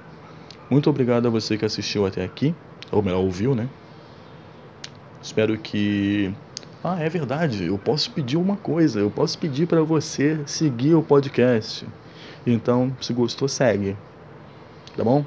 muito 0.69 0.91
obrigado 0.91 1.29
a 1.29 1.31
você 1.31 1.57
que 1.57 1.65
assistiu 1.65 2.05
até 2.05 2.25
aqui, 2.25 2.53
ou 2.91 3.01
melhor, 3.01 3.21
ouviu, 3.21 3.55
né? 3.55 3.69
Espero 5.23 5.57
que 5.57 6.35
ah, 6.83 7.01
é 7.01 7.09
verdade, 7.09 7.65
eu 7.65 7.79
posso 7.79 8.11
pedir 8.11 8.37
uma 8.37 8.57
coisa, 8.57 8.99
eu 8.99 9.11
posso 9.11 9.39
pedir 9.39 9.67
para 9.67 9.83
você 9.83 10.41
seguir 10.47 10.95
o 10.95 11.03
podcast. 11.03 11.87
Então, 12.45 12.95
se 13.01 13.13
gostou, 13.13 13.47
segue. 13.49 13.97
Tá 14.97 15.05
bom? 15.05 15.25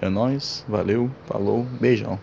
É 0.00 0.10
nós, 0.10 0.64
valeu, 0.68 1.10
falou, 1.26 1.64
beijão. 1.80 2.18